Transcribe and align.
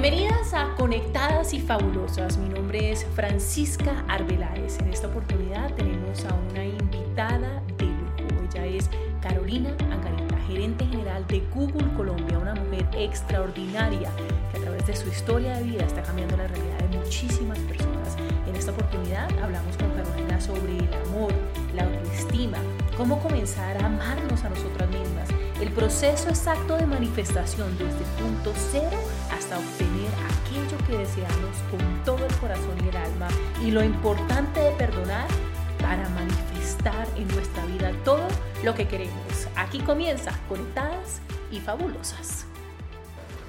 Bienvenidas 0.00 0.54
a 0.54 0.76
Conectadas 0.76 1.52
y 1.52 1.58
Fabulosas. 1.58 2.38
Mi 2.38 2.48
nombre 2.48 2.92
es 2.92 3.04
Francisca 3.16 4.04
Arbeláez. 4.06 4.78
En 4.78 4.92
esta 4.92 5.08
oportunidad 5.08 5.74
tenemos 5.74 6.24
a 6.24 6.34
una 6.34 6.64
invitada 6.64 7.60
de 7.78 7.86
lujo. 7.86 8.44
Ella 8.48 8.64
es 8.64 8.88
Carolina 9.20 9.70
Angarita, 9.90 10.38
gerente 10.46 10.86
general 10.86 11.26
de 11.26 11.40
Google 11.52 11.92
Colombia, 11.96 12.38
una 12.38 12.54
mujer 12.54 12.88
extraordinaria 12.96 14.12
que 14.52 14.58
a 14.58 14.60
través 14.60 14.86
de 14.86 14.94
su 14.94 15.08
historia 15.08 15.56
de 15.56 15.64
vida 15.64 15.84
está 15.84 16.00
cambiando 16.04 16.36
la 16.36 16.46
realidad 16.46 16.78
de 16.78 16.98
muchísimas 16.98 17.58
personas. 17.58 18.16
En 18.46 18.54
esta 18.54 18.70
oportunidad 18.70 19.28
hablamos 19.42 19.76
con 19.78 19.90
Carolina 19.90 20.40
sobre 20.40 20.78
el 20.78 20.94
amor, 21.08 21.32
la 21.74 21.82
autoestima, 21.82 22.58
cómo 22.96 23.18
comenzar 23.18 23.76
a 23.82 23.86
amarnos 23.86 24.44
a 24.44 24.48
nosotras 24.48 24.88
mismas, 24.90 25.28
el 25.60 25.70
proceso 25.72 26.28
exacto 26.28 26.76
de 26.76 26.86
manifestación 26.86 27.76
desde 27.78 28.04
punto 28.22 28.52
cero 28.70 28.96
hasta 29.32 29.58
obtener 29.58 30.10
aquello 30.38 30.78
que 30.86 30.98
deseamos 30.98 31.56
con 31.70 32.04
todo 32.04 32.24
el 32.24 32.34
corazón 32.36 32.76
y 32.84 32.88
el 32.88 32.96
alma 32.96 33.28
y 33.64 33.70
lo 33.72 33.82
importante 33.82 34.60
de 34.60 34.70
perdonar 34.72 35.26
para 35.80 36.08
manifestar 36.10 37.06
en 37.16 37.26
nuestra 37.28 37.64
vida 37.66 37.90
todo 38.04 38.26
lo 38.62 38.74
que 38.74 38.86
queremos. 38.86 39.48
Aquí 39.56 39.80
comienza 39.80 40.32
Conectadas 40.48 41.20
y 41.50 41.58
Fabulosas. 41.58 42.46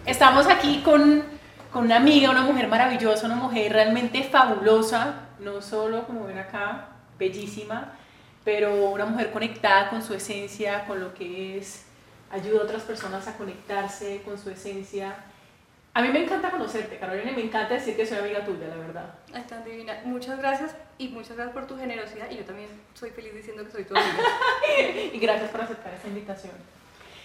Estamos 0.05 0.47
aquí 0.47 0.81
con, 0.83 1.23
con 1.71 1.85
una 1.85 1.97
amiga, 1.97 2.31
una 2.31 2.41
mujer 2.41 2.67
maravillosa, 2.67 3.27
una 3.27 3.35
mujer 3.35 3.71
realmente 3.71 4.23
fabulosa, 4.23 5.27
no 5.39 5.61
solo 5.61 6.07
como 6.07 6.25
ven 6.25 6.39
acá, 6.39 6.87
bellísima, 7.19 7.93
pero 8.43 8.89
una 8.89 9.05
mujer 9.05 9.31
conectada 9.31 9.89
con 9.89 10.01
su 10.01 10.15
esencia, 10.15 10.85
con 10.85 10.99
lo 11.01 11.13
que 11.13 11.57
es, 11.57 11.85
ayuda 12.31 12.61
a 12.61 12.63
otras 12.63 12.83
personas 12.83 13.27
a 13.27 13.37
conectarse 13.37 14.21
con 14.23 14.37
su 14.37 14.49
esencia. 14.49 15.15
A 15.93 16.01
mí 16.01 16.09
me 16.09 16.23
encanta 16.23 16.51
conocerte, 16.51 16.97
Carolina, 16.97 17.31
y 17.31 17.35
me 17.35 17.43
encanta 17.43 17.73
decir 17.73 17.95
que 17.95 18.05
soy 18.05 18.19
amiga 18.19 18.45
tuya, 18.45 18.67
la 18.67 18.75
verdad. 18.75 19.13
Ay, 19.33 19.43
tan 19.47 19.63
divina. 19.63 20.01
Muchas 20.05 20.37
gracias 20.37 20.75
y 20.97 21.09
muchas 21.09 21.35
gracias 21.35 21.53
por 21.53 21.67
tu 21.67 21.77
generosidad 21.77 22.29
y 22.29 22.37
yo 22.37 22.45
también 22.45 22.69
soy 22.93 23.09
feliz 23.09 23.33
diciendo 23.33 23.65
que 23.65 23.71
soy 23.71 23.83
tu 23.83 23.95
amiga. 23.95 24.23
y 25.13 25.17
gracias 25.19 25.49
por 25.49 25.61
aceptar 25.61 25.93
esta 25.93 26.07
invitación. 26.07 26.53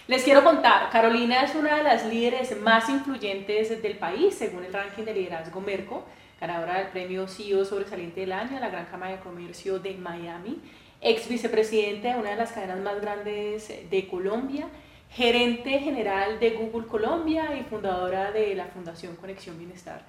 Les 0.07 0.23
quiero 0.23 0.43
contar, 0.43 0.91
Carolina 0.91 1.41
es 1.41 1.55
una 1.55 1.77
de 1.77 1.83
las 1.83 2.05
líderes 2.05 2.55
más 2.61 2.89
influyentes 2.89 3.81
del 3.81 3.97
país, 3.97 4.35
según 4.35 4.63
el 4.63 4.71
ranking 4.71 5.03
de 5.03 5.15
liderazgo 5.15 5.61
Merco, 5.61 6.05
ganadora 6.39 6.77
del 6.77 6.89
premio 6.89 7.27
CEO 7.27 7.65
Sobresaliente 7.65 8.21
del 8.21 8.33
Año 8.33 8.53
de 8.53 8.59
la 8.59 8.69
Gran 8.69 8.85
Cámara 8.85 9.13
de 9.13 9.19
Comercio 9.21 9.79
de 9.79 9.95
Miami, 9.95 10.61
ex 11.01 11.27
vicepresidente 11.27 12.09
de 12.09 12.15
una 12.15 12.29
de 12.29 12.35
las 12.35 12.51
cadenas 12.51 12.81
más 12.81 13.01
grandes 13.01 13.67
de 13.67 14.07
Colombia, 14.07 14.67
gerente 15.09 15.79
general 15.79 16.39
de 16.39 16.51
Google 16.51 16.87
Colombia 16.87 17.55
y 17.55 17.63
fundadora 17.63 18.31
de 18.31 18.55
la 18.55 18.65
Fundación 18.65 19.15
Conexión 19.15 19.57
Bienestar. 19.57 20.01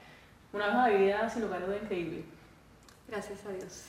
Una 0.52 0.68
hoja 0.68 0.88
de 0.88 0.96
vida 0.98 1.30
sin 1.30 1.42
lugar 1.42 1.62
a 1.62 1.66
duda 1.66 1.76
increíble. 1.82 2.24
Gracias 3.08 3.44
a 3.46 3.52
Dios. 3.52 3.84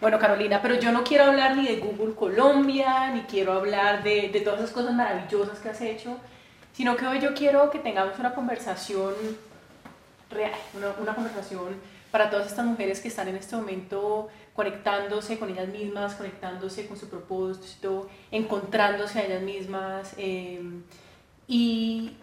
Bueno, 0.00 0.18
Carolina, 0.18 0.60
pero 0.60 0.74
yo 0.76 0.92
no 0.92 1.04
quiero 1.04 1.24
hablar 1.24 1.56
ni 1.56 1.66
de 1.66 1.76
Google 1.76 2.14
Colombia, 2.14 3.10
ni 3.10 3.22
quiero 3.22 3.52
hablar 3.52 4.02
de, 4.02 4.28
de 4.28 4.40
todas 4.40 4.60
esas 4.60 4.72
cosas 4.72 4.94
maravillosas 4.94 5.58
que 5.58 5.68
has 5.68 5.80
hecho, 5.80 6.16
sino 6.72 6.96
que 6.96 7.06
hoy 7.06 7.20
yo 7.20 7.34
quiero 7.34 7.70
que 7.70 7.78
tengamos 7.78 8.18
una 8.18 8.34
conversación 8.34 9.14
real, 10.30 10.52
una, 10.74 10.88
una 11.00 11.14
conversación 11.14 11.76
para 12.10 12.30
todas 12.30 12.48
estas 12.48 12.66
mujeres 12.66 13.00
que 13.00 13.08
están 13.08 13.28
en 13.28 13.36
este 13.36 13.56
momento 13.56 14.28
conectándose 14.54 15.38
con 15.38 15.50
ellas 15.50 15.68
mismas, 15.68 16.14
conectándose 16.14 16.86
con 16.86 16.96
su 16.96 17.08
propósito, 17.08 18.08
encontrándose 18.30 19.20
a 19.20 19.24
ellas 19.24 19.42
mismas. 19.42 20.14
eh, 20.16 20.60
y 21.48 22.16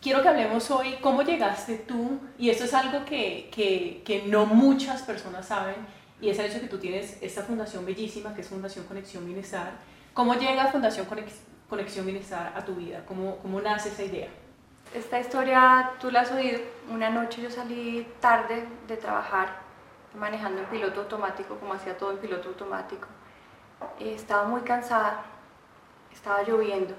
quiero 0.00 0.22
que 0.22 0.28
hablemos 0.28 0.70
hoy 0.70 0.96
cómo 1.00 1.22
llegaste 1.22 1.76
tú, 1.76 2.18
y 2.38 2.50
esto 2.50 2.64
es 2.64 2.74
algo 2.74 3.04
que, 3.04 3.48
que, 3.54 4.02
que 4.04 4.22
no 4.26 4.46
muchas 4.46 5.02
personas 5.02 5.46
saben, 5.46 5.76
y 6.20 6.28
es 6.30 6.38
el 6.38 6.46
hecho 6.46 6.60
que 6.60 6.68
tú 6.68 6.78
tienes 6.78 7.18
esta 7.20 7.42
fundación 7.42 7.84
bellísima, 7.84 8.34
que 8.34 8.40
es 8.42 8.48
Fundación 8.48 8.84
Conexión 8.86 9.26
Bienestar. 9.26 9.72
¿Cómo 10.14 10.34
llega 10.34 10.68
Fundación 10.68 11.06
Conex- 11.08 11.40
Conexión 11.68 12.06
Bienestar 12.06 12.52
a 12.56 12.64
tu 12.64 12.74
vida? 12.76 13.04
¿Cómo, 13.06 13.38
cómo 13.38 13.60
nace 13.60 13.88
esa 13.88 14.04
idea? 14.04 14.28
Esta 14.94 15.18
historia 15.18 15.90
tú 16.00 16.10
la 16.10 16.20
has 16.20 16.30
oído. 16.30 16.60
Una 16.90 17.10
noche 17.10 17.42
yo 17.42 17.50
salí 17.50 18.06
tarde 18.20 18.64
de 18.86 18.96
trabajar 18.96 19.62
manejando 20.14 20.60
en 20.62 20.66
piloto 20.66 21.00
automático, 21.00 21.56
como 21.58 21.74
hacía 21.74 21.96
todo 21.96 22.12
en 22.12 22.18
piloto 22.18 22.48
automático. 22.48 23.08
Eh, 23.98 24.14
estaba 24.14 24.44
muy 24.44 24.62
cansada, 24.62 25.22
estaba 26.12 26.42
lloviendo. 26.42 26.94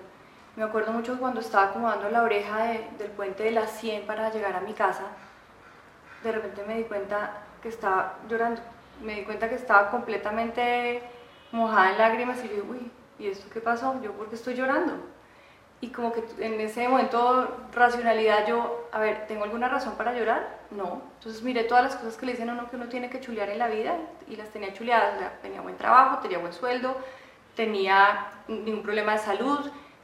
Me 0.56 0.64
acuerdo 0.64 0.92
mucho 0.92 1.18
cuando 1.20 1.40
estaba 1.40 1.66
acomodando 1.70 2.10
la 2.10 2.24
oreja 2.24 2.64
de- 2.64 2.88
del 2.98 3.12
puente 3.12 3.44
de 3.44 3.52
las 3.52 3.72
100 3.72 4.06
para 4.06 4.30
llegar 4.32 4.56
a 4.56 4.62
mi 4.62 4.74
casa, 4.74 5.04
de 6.24 6.32
repente 6.32 6.64
me 6.66 6.76
di 6.78 6.84
cuenta 6.84 7.32
que 7.62 7.70
estaba 7.70 8.16
llorando. 8.30 8.62
Me 9.02 9.16
di 9.16 9.24
cuenta 9.24 9.50
que 9.50 9.56
estaba 9.56 9.90
completamente 9.90 11.02
mojada 11.52 11.92
en 11.92 11.98
lágrimas 11.98 12.40
y 12.40 12.48
dije, 12.48 12.62
uy, 12.62 12.92
¿y 13.20 13.28
esto 13.28 13.50
qué 13.52 13.60
pasó? 13.62 14.00
¿Yo 14.02 14.12
por 14.14 14.30
qué 14.30 14.36
estoy 14.36 14.54
llorando? 14.56 14.94
Y 15.84 15.90
como 15.90 16.14
que 16.14 16.24
en 16.40 16.62
ese 16.62 16.88
momento, 16.88 17.58
racionalidad, 17.74 18.48
yo, 18.48 18.88
a 18.94 19.02
ver, 19.02 19.28
¿tengo 19.28 19.44
alguna 19.44 19.68
razón 19.68 19.96
para 19.96 20.14
llorar? 20.14 20.60
No. 20.72 21.02
Entonces 21.18 21.44
miré 21.44 21.66
todas 21.66 21.84
las 21.84 21.98
cosas 21.98 22.16
que 22.16 22.26
le 22.26 22.32
dicen 22.32 22.50
a 22.50 22.54
uno 22.54 22.70
que 22.70 22.78
uno 22.78 22.88
tiene 22.88 23.10
que 23.10 23.20
chulear 23.20 23.50
en 23.50 23.60
la 23.60 23.68
vida 23.68 23.98
y 24.30 24.38
las 24.38 24.48
tenía 24.48 24.74
chuleadas. 24.74 25.16
O 25.16 25.20
sea, 25.20 25.40
tenía 25.42 25.60
buen 25.60 25.76
trabajo, 25.76 26.20
tenía 26.20 26.38
buen 26.38 26.54
sueldo, 26.54 26.96
tenía 27.58 28.28
ningún 28.48 28.82
problema 28.82 29.12
de 29.12 29.18
salud, 29.18 29.60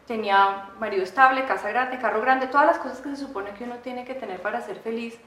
tenía 0.06 0.66
marido 0.82 1.02
estable, 1.02 1.46
casa 1.46 1.70
grande, 1.70 1.98
carro 1.98 2.20
grande, 2.20 2.48
todas 2.48 2.68
las 2.68 2.78
cosas 2.80 3.00
que 3.00 3.12
se 3.12 3.16
supone 3.16 3.52
que 3.52 3.64
uno 3.64 3.78
tiene 3.78 4.04
que 4.04 4.16
tener 4.16 4.42
para 4.42 4.60
ser 4.60 4.80
feliz. 4.80 5.18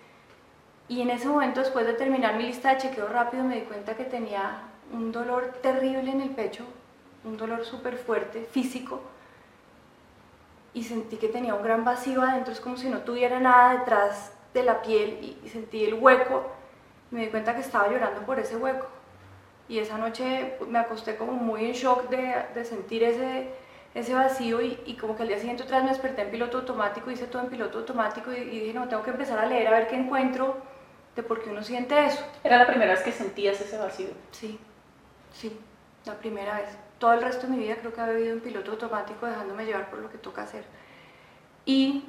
Y 0.87 1.01
en 1.01 1.09
ese 1.09 1.29
momento, 1.29 1.61
después 1.61 1.87
de 1.87 1.95
terminar 1.95 2.37
mi 2.37 2.43
lista 2.43 2.75
de 2.75 2.77
chequeo 2.77 3.09
rápido, 3.09 3.43
me 3.43 3.55
di 3.55 3.63
cuenta 3.63 3.97
que 3.97 4.05
tenía 4.05 4.65
un 4.93 5.13
dolor 5.13 5.61
terrible 5.63 6.11
en 6.11 6.21
el 6.21 6.29
pecho, 6.29 6.67
un 7.25 7.39
dolor 7.39 7.65
súper 7.65 7.97
fuerte, 7.97 8.47
físico 8.53 9.01
y 10.75 10.85
sentí 10.85 11.17
que 11.17 11.29
tenía 11.29 11.55
un 11.55 11.63
gran 11.63 11.85
vacío 11.85 12.23
adentro, 12.23 12.53
es 12.53 12.61
como 12.61 12.77
si 12.77 12.89
no 12.89 13.01
tuviera 13.01 13.41
nada 13.41 13.79
detrás 13.79 14.33
de 14.55 14.63
la 14.63 14.83
piel 14.83 15.19
y, 15.23 15.39
y 15.45 15.49
sentí 15.49 15.85
el 15.85 15.95
hueco, 15.95 16.51
me 17.11 17.23
di 17.23 17.27
cuenta 17.29 17.55
que 17.55 17.61
estaba 17.61 17.89
llorando 17.89 18.23
por 18.23 18.39
ese 18.39 18.57
hueco. 18.57 18.87
Y 19.69 19.79
esa 19.79 19.97
noche 19.99 20.59
me 20.69 20.79
acosté 20.79 21.17
como 21.17 21.33
muy 21.33 21.65
en 21.65 21.73
shock 21.73 22.09
de, 22.11 22.35
de 22.55 22.65
sentir 22.65 23.03
ese, 23.05 23.49
ese 23.95 24.15
vacío 24.15 24.61
y, 24.61 24.79
y 24.87 24.97
como 24.97 25.17
que 25.17 25.23
al 25.23 25.29
día 25.29 25.39
siguiente 25.39 25.63
otra 25.63 25.77
vez 25.79 25.85
me 25.85 25.91
desperté 25.93 26.23
en 26.23 26.31
piloto 26.31 26.59
automático, 26.59 27.11
hice 27.11 27.27
todo 27.27 27.43
en 27.43 27.49
piloto 27.49 27.79
automático 27.79 28.33
y, 28.33 28.37
y 28.39 28.61
dije, 28.61 28.75
no, 28.75 28.89
tengo 28.89 29.03
que 29.03 29.11
empezar 29.11 29.39
a 29.39 29.47
leer 29.47 29.69
a 29.69 29.71
ver 29.73 29.89
qué 29.89 29.97
encuentro 29.97 30.57
de 31.17 31.23
por 31.23 31.43
qué 31.43 31.51
uno 31.51 31.63
siente 31.63 32.07
eso. 32.07 32.25
Era 32.45 32.59
la 32.59 32.67
primera 32.67 32.93
vez 32.93 33.03
que 33.03 33.13
sentías 33.13 33.61
ese 33.61 33.79
vacío. 33.79 34.09
Sí, 34.31 34.59
sí, 35.33 35.59
la 36.05 36.15
primera 36.15 36.57
vez. 36.57 36.69
Todo 37.03 37.15
el 37.15 37.23
resto 37.23 37.49
de 37.49 37.55
mi 37.55 37.59
vida 37.65 37.75
creo 37.81 37.93
que 37.93 38.01
había 38.01 38.15
vivido 38.15 38.35
en 38.35 38.41
piloto 38.41 38.71
automático, 38.71 39.27
dejándome 39.27 39.65
llevar 39.65 39.91
por 39.91 39.99
lo 39.99 40.09
que 40.09 40.19
toca 40.19 40.45
hacer. 40.45 40.63
Y 41.65 42.05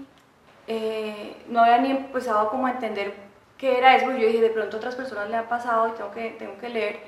eh, 0.68 1.44
no 1.48 1.62
había 1.62 1.80
ni 1.80 1.90
empezado 1.90 2.48
como 2.52 2.68
a 2.68 2.74
entender 2.74 3.16
qué 3.58 3.80
era 3.80 3.96
eso, 3.96 4.12
yo 4.12 4.28
dije, 4.28 4.40
de 4.40 4.52
pronto 4.52 4.76
a 4.76 4.78
otras 4.78 4.94
personas 4.94 5.32
le 5.32 5.38
ha 5.38 5.50
pasado 5.50 5.88
y 5.88 5.94
tengo 5.94 6.12
que, 6.12 6.30
tengo 6.38 6.60
que 6.60 6.70
leer. 6.70 7.00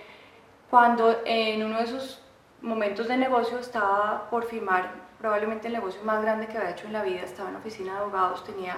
Cuando 0.67 1.21
en 1.25 1.63
uno 1.63 1.77
de 1.77 1.83
esos 1.83 2.23
momentos 2.59 3.07
de 3.07 3.17
negocio 3.17 3.59
estaba 3.59 4.31
por 4.31 4.45
firmar 4.45 4.89
probablemente 5.19 5.67
el 5.67 5.73
negocio 5.73 6.01
más 6.03 6.23
grande 6.23 6.47
que 6.47 6.57
había 6.57 6.71
hecho 6.71 6.87
en 6.87 6.93
la 6.93 7.03
vida, 7.03 7.21
estaba 7.21 7.49
en 7.49 7.53
la 7.53 7.59
oficina 7.59 7.93
de 7.93 7.99
abogados, 7.99 8.43
tenía 8.43 8.77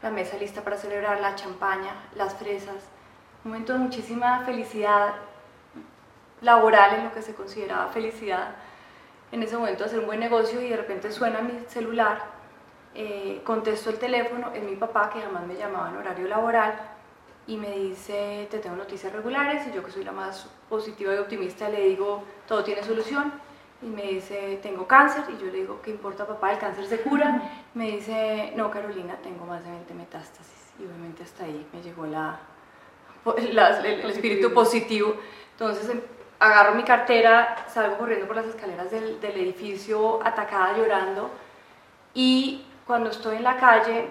la 0.00 0.12
mesa 0.12 0.36
lista 0.36 0.62
para 0.62 0.76
celebrar, 0.76 1.20
la 1.20 1.34
champaña, 1.34 1.90
las 2.14 2.34
fresas, 2.34 2.88
un 3.44 3.50
momento 3.50 3.72
de 3.72 3.80
muchísima 3.80 4.44
felicidad 4.46 5.14
laboral 6.44 6.94
en 6.96 7.04
lo 7.04 7.12
que 7.12 7.22
se 7.22 7.34
consideraba 7.34 7.88
felicidad. 7.88 8.54
En 9.32 9.42
ese 9.42 9.56
momento 9.56 9.84
hacer 9.84 9.98
un 9.98 10.06
buen 10.06 10.20
negocio 10.20 10.60
y 10.62 10.68
de 10.68 10.76
repente 10.76 11.10
suena 11.10 11.40
mi 11.40 11.58
celular, 11.68 12.22
eh, 12.94 13.40
contesto 13.44 13.90
el 13.90 13.98
teléfono, 13.98 14.52
es 14.54 14.62
mi 14.62 14.76
papá 14.76 15.10
que 15.10 15.20
jamás 15.20 15.44
me 15.46 15.56
llamaba 15.56 15.88
en 15.90 15.96
horario 15.96 16.28
laboral 16.28 16.74
y 17.46 17.56
me 17.56 17.70
dice, 17.72 18.46
te 18.50 18.58
tengo 18.58 18.76
noticias 18.76 19.12
regulares 19.12 19.66
y 19.66 19.72
yo 19.74 19.82
que 19.82 19.90
soy 19.90 20.04
la 20.04 20.12
más 20.12 20.46
positiva 20.68 21.12
y 21.14 21.18
optimista 21.18 21.68
le 21.68 21.88
digo, 21.88 22.22
todo 22.46 22.62
tiene 22.62 22.82
solución 22.84 23.32
y 23.82 23.86
me 23.86 24.02
dice, 24.02 24.60
tengo 24.62 24.86
cáncer 24.86 25.24
y 25.28 25.38
yo 25.38 25.46
le 25.46 25.58
digo, 25.58 25.80
¿qué 25.82 25.90
importa 25.90 26.26
papá? 26.26 26.52
El 26.52 26.58
cáncer 26.58 26.86
se 26.86 27.00
cura. 27.00 27.42
Me 27.74 27.90
dice, 27.90 28.52
no 28.56 28.70
Carolina, 28.70 29.16
tengo 29.22 29.44
más 29.44 29.62
de 29.64 29.70
20 29.70 29.92
metástasis 29.94 30.72
y 30.78 30.84
obviamente 30.86 31.22
hasta 31.24 31.44
ahí 31.44 31.66
me 31.72 31.82
llegó 31.82 32.06
la, 32.06 32.38
la- 33.52 33.78
el, 33.80 33.86
el 34.00 34.10
espíritu 34.10 34.54
positivo. 34.54 35.16
Entonces 35.52 35.90
em, 35.90 36.00
agarro 36.44 36.74
mi 36.74 36.84
cartera, 36.84 37.64
salgo 37.68 37.96
corriendo 37.96 38.26
por 38.26 38.36
las 38.36 38.46
escaleras 38.46 38.90
del, 38.90 39.20
del 39.20 39.36
edificio 39.36 40.20
atacada 40.24 40.76
llorando 40.76 41.30
y 42.12 42.64
cuando 42.86 43.10
estoy 43.10 43.36
en 43.36 43.44
la 43.44 43.56
calle 43.56 44.08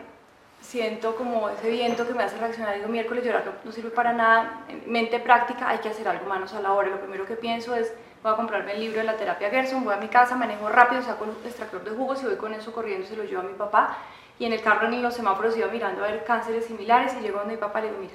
siento 0.62 1.15
como 1.15 1.50
ese 1.50 1.69
viento 1.69 2.07
que 2.07 2.13
me 2.13 2.24
hace 2.24 2.38
reaccionar, 2.38 2.75
digo, 2.75 2.88
miércoles 2.88 3.24
llorar 3.24 3.44
no, 3.63 3.71
sirve 3.71 3.89
para 3.89 4.13
nada, 4.13 4.63
en 4.69 4.83
mente 4.91 5.19
práctica 5.19 5.69
hay 5.69 5.80
que 5.80 5.89
hacer 5.89 6.07
algo 6.07 6.25
manos 6.25 6.53
a 6.53 6.62
la 6.62 6.74
obra, 6.74 6.88
lo 6.88 7.00
primero 7.00 7.25
que 7.25 7.35
pienso 7.35 7.75
es 7.75 7.94
voy 8.24 8.31
a 8.31 8.35
comprarme 8.35 8.74
el 8.74 8.80
libro 8.80 9.00
de 9.00 9.03
la 9.03 9.18
terapia 9.18 9.50
Gerson, 9.50 9.83
voy 9.83 9.94
a 9.94 9.97
mi 9.97 10.07
casa, 10.07 10.35
manejo 10.35 10.69
rápido, 10.69 11.01
saco 11.01 11.25
el 11.25 11.45
extractor 11.45 11.83
de 11.83 11.91
jugos 11.91 12.24
y 12.24 12.25
voy 12.25 12.38
con 12.38 12.53
eso 12.53 12.71
corriendo 12.71 13.06
se 13.06 13.18
lo 13.18 13.25
llevo 13.25 13.41
a 13.41 13.45
mi 13.45 13.53
papá. 13.53 13.97
Y 14.39 14.45
en 14.45 14.53
el 14.53 14.62
carro 14.62 14.88
en 14.88 15.01
los 15.01 15.13
semáforos 15.13 15.56
iba 15.57 15.68
mirando 15.68 16.03
a 16.03 16.07
ver 16.07 16.24
cánceres 16.24 16.65
similares 16.65 17.13
y 17.13 17.21
llego 17.21 17.39
donde 17.39 17.56
mi 17.56 17.59
papá 17.59 17.81
le 17.81 17.89
digo, 17.89 18.00
mira, 18.00 18.13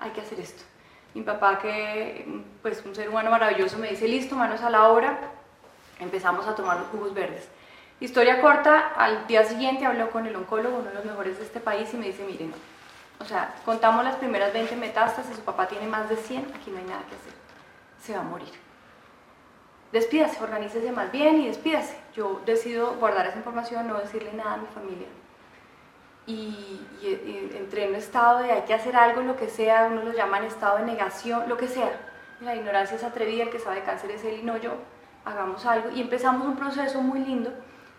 hay 0.00 0.10
que 0.10 0.22
hacer 0.22 0.40
esto. 0.40 0.64
Mi 1.14 1.22
papá, 1.22 1.58
que 1.58 2.26
pues 2.62 2.84
un 2.84 2.94
ser 2.94 3.08
humano 3.08 3.30
maravilloso, 3.30 3.78
me 3.78 3.88
dice, 3.88 4.08
listo, 4.08 4.34
manos 4.36 4.62
a 4.62 4.70
la 4.70 4.88
obra, 4.88 5.18
empezamos 6.00 6.46
a 6.46 6.54
tomar 6.54 6.78
los 6.78 6.88
jugos 6.88 7.12
verdes. 7.14 7.48
Historia 8.00 8.40
corta, 8.40 8.92
al 8.96 9.26
día 9.26 9.44
siguiente 9.44 9.86
habló 9.86 10.10
con 10.10 10.26
el 10.26 10.34
oncólogo, 10.34 10.78
uno 10.78 10.88
de 10.88 10.94
los 10.94 11.04
mejores 11.04 11.38
de 11.38 11.44
este 11.44 11.60
país, 11.60 11.92
y 11.94 11.96
me 11.96 12.06
dice, 12.06 12.24
miren, 12.24 12.52
o 13.20 13.24
sea, 13.24 13.54
contamos 13.64 14.04
las 14.04 14.16
primeras 14.16 14.52
20 14.52 14.74
metástasis, 14.76 15.36
su 15.36 15.42
papá 15.42 15.68
tiene 15.68 15.86
más 15.86 16.08
de 16.08 16.16
100, 16.16 16.52
aquí 16.54 16.70
no 16.70 16.78
hay 16.78 16.84
nada 16.84 17.02
que 17.08 17.14
hacer, 17.14 17.32
se 18.00 18.14
va 18.14 18.20
a 18.20 18.24
morir. 18.24 18.50
Despídase, 19.92 20.42
organícese 20.42 20.90
más 20.90 21.12
bien 21.12 21.42
y 21.42 21.48
despídase. 21.48 21.98
Yo 22.16 22.40
decido 22.46 22.94
guardar 22.94 23.26
esa 23.26 23.36
información, 23.36 23.86
no 23.86 23.98
decirle 23.98 24.32
nada 24.32 24.54
a 24.54 24.56
mi 24.56 24.66
familia. 24.68 25.06
Y, 26.26 26.80
entré 27.56 27.84
en 27.84 27.90
un 27.90 27.96
estado 27.96 28.38
de 28.38 28.52
hay 28.52 28.62
que 28.62 28.74
hacer 28.74 28.94
algo, 28.94 29.22
lo 29.22 29.36
que 29.36 29.48
sea, 29.48 29.88
uno 29.90 30.02
lo 30.04 30.12
llaman 30.12 30.44
estado 30.44 30.78
de 30.78 30.84
negación, 30.84 31.48
lo 31.48 31.56
que 31.56 31.68
sea. 31.68 31.90
La 32.40 32.54
ignorancia 32.54 32.96
es 32.96 33.04
atrevida, 33.04 33.44
el 33.44 33.50
que 33.50 33.58
sabe 33.58 33.76
de 33.76 33.82
cáncer 33.82 34.10
es 34.12 34.24
él 34.24 34.40
y 34.40 34.42
no 34.42 34.56
yo, 34.56 34.72
hagamos 35.24 35.66
algo. 35.66 35.90
Y 35.90 36.00
empezamos 36.00 36.46
un 36.46 36.56
proceso 36.56 37.00
muy 37.00 37.20
lindo 37.20 37.52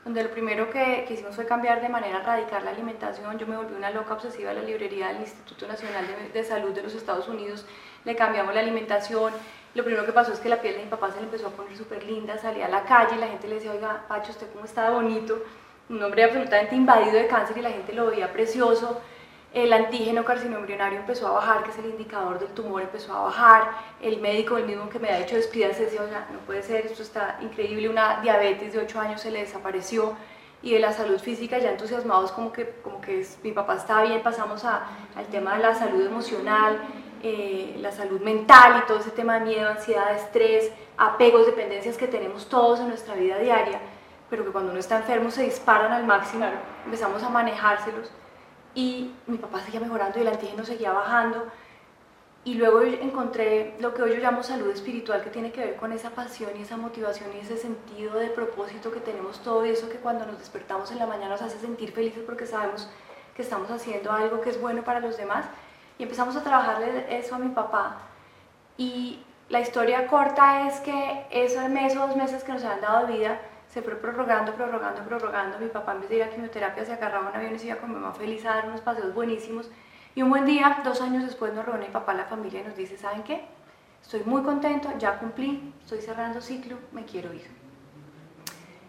donde 0.03 0.21
lo 0.21 0.29
primero 0.31 0.69
que, 0.69 1.07
hicimos 1.09 1.35
fue 1.35 1.45
cambiar 1.45 1.81
de 1.81 1.87
manera 1.87 2.19
radical 2.21 2.65
la 2.65 2.71
alimentación. 2.71 3.37
Yo 3.37 3.47
me 3.47 3.55
volví 3.55 3.73
una 3.73 3.89
loca 3.89 4.13
obsesiva 4.13 4.49
de 4.49 4.59
la 4.59 4.67
librería 4.67 5.07
del 5.09 5.21
Instituto 5.21 5.65
Nacional 5.65 6.05
de, 6.33 6.43
Salud 6.43 6.71
de 6.71 6.83
los 6.83 6.93
Estados 6.93 7.27
Unidos. 7.29 7.65
Le 8.03 8.15
cambiamos 8.15 8.53
la 8.53 8.59
alimentación. 8.59 9.31
Lo 9.75 9.83
primero 9.83 10.05
que 10.05 10.11
pasó 10.11 10.33
es 10.33 10.39
que 10.39 10.49
la 10.49 10.61
piel 10.61 10.75
de 10.75 10.83
mi 10.83 10.89
papá 10.89 11.09
se 11.11 11.17
le 11.17 11.23
empezó 11.23 11.47
a 11.47 11.51
poner 11.51 11.77
súper 11.77 12.03
linda. 12.03 12.37
Salía 12.37 12.65
a 12.65 12.69
la 12.69 12.83
calle 12.83 13.15
y 13.15 13.19
la 13.19 13.27
gente 13.27 13.47
le 13.47 13.55
decía, 13.55 13.71
oiga, 13.71 14.03
Pacho, 14.07 14.31
¿usted 14.31 14.51
cómo 14.51 14.65
está 14.65 14.89
bonito? 14.89 15.41
Un 15.89 16.01
hombre 16.01 16.23
absolutamente 16.23 16.75
invadido 16.75 17.17
de 17.17 17.27
cáncer 17.27 17.57
y 17.57 17.61
la 17.61 17.71
gente 17.71 17.93
lo 17.93 18.07
veía 18.07 18.31
precioso. 18.31 19.01
El 19.53 19.71
antígeno 19.71 20.25
carcinoembrionario 20.25 20.99
empezó 20.99 21.27
a 21.27 21.31
bajar, 21.31 21.63
que 21.63 21.69
es 21.69 21.77
el 21.77 21.85
indicador 21.85 22.39
del 22.39 22.49
tumor, 22.49 22.81
empezó 22.81 23.13
a 23.13 23.23
bajar, 23.23 23.69
el 24.01 24.19
médico, 24.19 24.57
el 24.57 24.65
mismo 24.65 24.89
que 24.89 24.97
me 24.97 25.09
ha 25.09 25.19
hecho 25.19 25.35
despídase, 25.35 25.85
decía, 25.85 26.07
sea, 26.07 26.27
no 26.31 26.39
puede 26.39 26.63
ser, 26.63 26.87
esto 26.87 27.03
está 27.03 27.37
increíble, 27.41 27.87
una 27.87 28.19
diabetes 28.21 28.73
de 28.73 28.79
8 28.79 28.99
años 28.99 29.21
se 29.21 29.29
le 29.29 29.41
desapareció, 29.41 30.15
y 30.63 30.71
de 30.71 30.79
la 30.79 30.93
salud 30.93 31.19
física 31.19 31.59
ya 31.59 31.71
entusiasmados 31.71 32.31
como 32.31 32.51
que, 32.51 32.67
como 32.81 33.01
que 33.01 33.27
mi 33.43 33.51
papá 33.51 33.75
está 33.75 34.01
bien, 34.01 34.23
pasamos 34.23 34.63
a, 34.63 34.87
al 35.15 35.25
tema 35.27 35.57
de 35.57 35.61
la 35.61 35.75
salud 35.75 36.03
emocional, 36.03 36.79
eh, 37.21 37.75
la 37.79 37.91
salud 37.91 38.21
mental 38.21 38.81
y 38.81 38.87
todo 38.87 38.99
ese 38.99 39.11
tema 39.11 39.39
de 39.39 39.45
miedo, 39.45 39.69
ansiedad, 39.69 40.15
estrés, 40.15 40.71
apegos, 40.97 41.45
dependencias 41.45 41.97
que 41.97 42.07
tenemos 42.07 42.47
todos 42.47 42.79
en 42.79 42.87
nuestra 42.87 43.13
vida 43.15 43.37
diaria, 43.37 43.79
pero 44.33 44.45
que 44.45 44.51
cuando 44.51 44.71
uno 44.71 44.79
está 44.79 44.97
enfermo 44.97 45.29
se 45.29 45.43
disparan 45.43 45.91
al 45.91 46.07
máximo, 46.07 46.43
empezamos 46.85 47.21
a 47.21 47.29
manejárselos 47.29 48.09
y 48.73 49.13
mi 49.27 49.37
papá 49.37 49.59
seguía 49.59 49.79
mejorando 49.79 50.17
y 50.17 50.23
el 50.23 50.27
antígeno 50.27 50.65
seguía 50.65 50.91
bajando. 50.91 51.45
Y 52.43 52.55
luego 52.55 52.81
encontré 52.81 53.75
lo 53.79 53.93
que 53.93 54.01
hoy 54.01 54.15
yo 54.15 54.17
llamo 54.17 54.41
salud 54.41 54.71
espiritual, 54.71 55.21
que 55.21 55.29
tiene 55.29 55.51
que 55.51 55.61
ver 55.63 55.75
con 55.75 55.93
esa 55.93 56.09
pasión 56.09 56.49
y 56.57 56.63
esa 56.63 56.77
motivación 56.77 57.29
y 57.35 57.41
ese 57.41 57.57
sentido 57.57 58.15
de 58.15 58.29
propósito 58.29 58.91
que 58.91 59.01
tenemos 59.01 59.37
todo 59.43 59.65
eso 59.65 59.87
que 59.87 59.97
cuando 59.97 60.25
nos 60.25 60.39
despertamos 60.39 60.89
en 60.89 60.97
la 60.97 61.05
mañana 61.05 61.33
nos 61.33 61.43
hace 61.43 61.59
sentir 61.59 61.91
felices 61.91 62.23
porque 62.25 62.47
sabemos 62.47 62.89
que 63.35 63.43
estamos 63.43 63.69
haciendo 63.69 64.11
algo 64.11 64.41
que 64.41 64.49
es 64.49 64.59
bueno 64.59 64.83
para 64.83 64.99
los 64.99 65.15
demás. 65.15 65.45
Y 65.99 66.03
empezamos 66.03 66.35
a 66.35 66.41
trabajarle 66.41 67.05
eso 67.19 67.35
a 67.35 67.37
mi 67.37 67.49
papá. 67.49 67.97
Y 68.77 69.23
la 69.49 69.59
historia 69.59 70.07
corta 70.07 70.67
es 70.67 70.79
que 70.79 71.27
esos 71.29 71.69
meses, 71.69 71.99
dos 71.99 72.15
meses 72.15 72.43
que 72.43 72.51
nos 72.51 72.63
han 72.63 72.81
dado 72.81 73.05
vida, 73.05 73.39
se 73.73 73.81
fue 73.81 73.95
prorrogando, 73.95 74.53
prorrogando, 74.53 75.01
prorrogando. 75.01 75.57
Mi 75.57 75.67
papá 75.67 75.93
en 75.93 76.01
vez 76.01 76.09
de 76.11 76.17
ir 76.17 76.23
a 76.23 76.29
quimioterapia 76.29 76.85
se 76.85 76.93
agarraba 76.93 77.31
un 77.31 77.35
avión 77.35 77.55
y 77.55 77.59
se 77.59 77.67
iba 77.67 77.77
con 77.77 77.89
mi 77.89 77.95
mamá 77.95 78.13
feliz 78.13 78.45
a 78.45 78.49
dar 78.53 78.67
unos 78.67 78.81
paseos 78.81 79.15
buenísimos. 79.15 79.71
Y 80.13 80.21
un 80.21 80.29
buen 80.29 80.45
día, 80.45 80.81
dos 80.83 81.01
años 81.01 81.23
después, 81.23 81.55
nos 81.55 81.65
reúne 81.65 81.87
papá, 81.87 82.13
la 82.13 82.25
familia, 82.25 82.61
y 82.61 82.65
nos 82.65 82.75
dice, 82.75 82.99
¿saben 82.99 83.23
qué? 83.23 83.43
Estoy 83.99 84.21
muy 84.25 84.43
contento, 84.43 84.89
ya 84.99 85.17
cumplí, 85.17 85.73
estoy 85.81 86.01
cerrando 86.01 86.39
ciclo, 86.39 86.77
me 86.91 87.03
quiero 87.05 87.33
ir. 87.33 87.47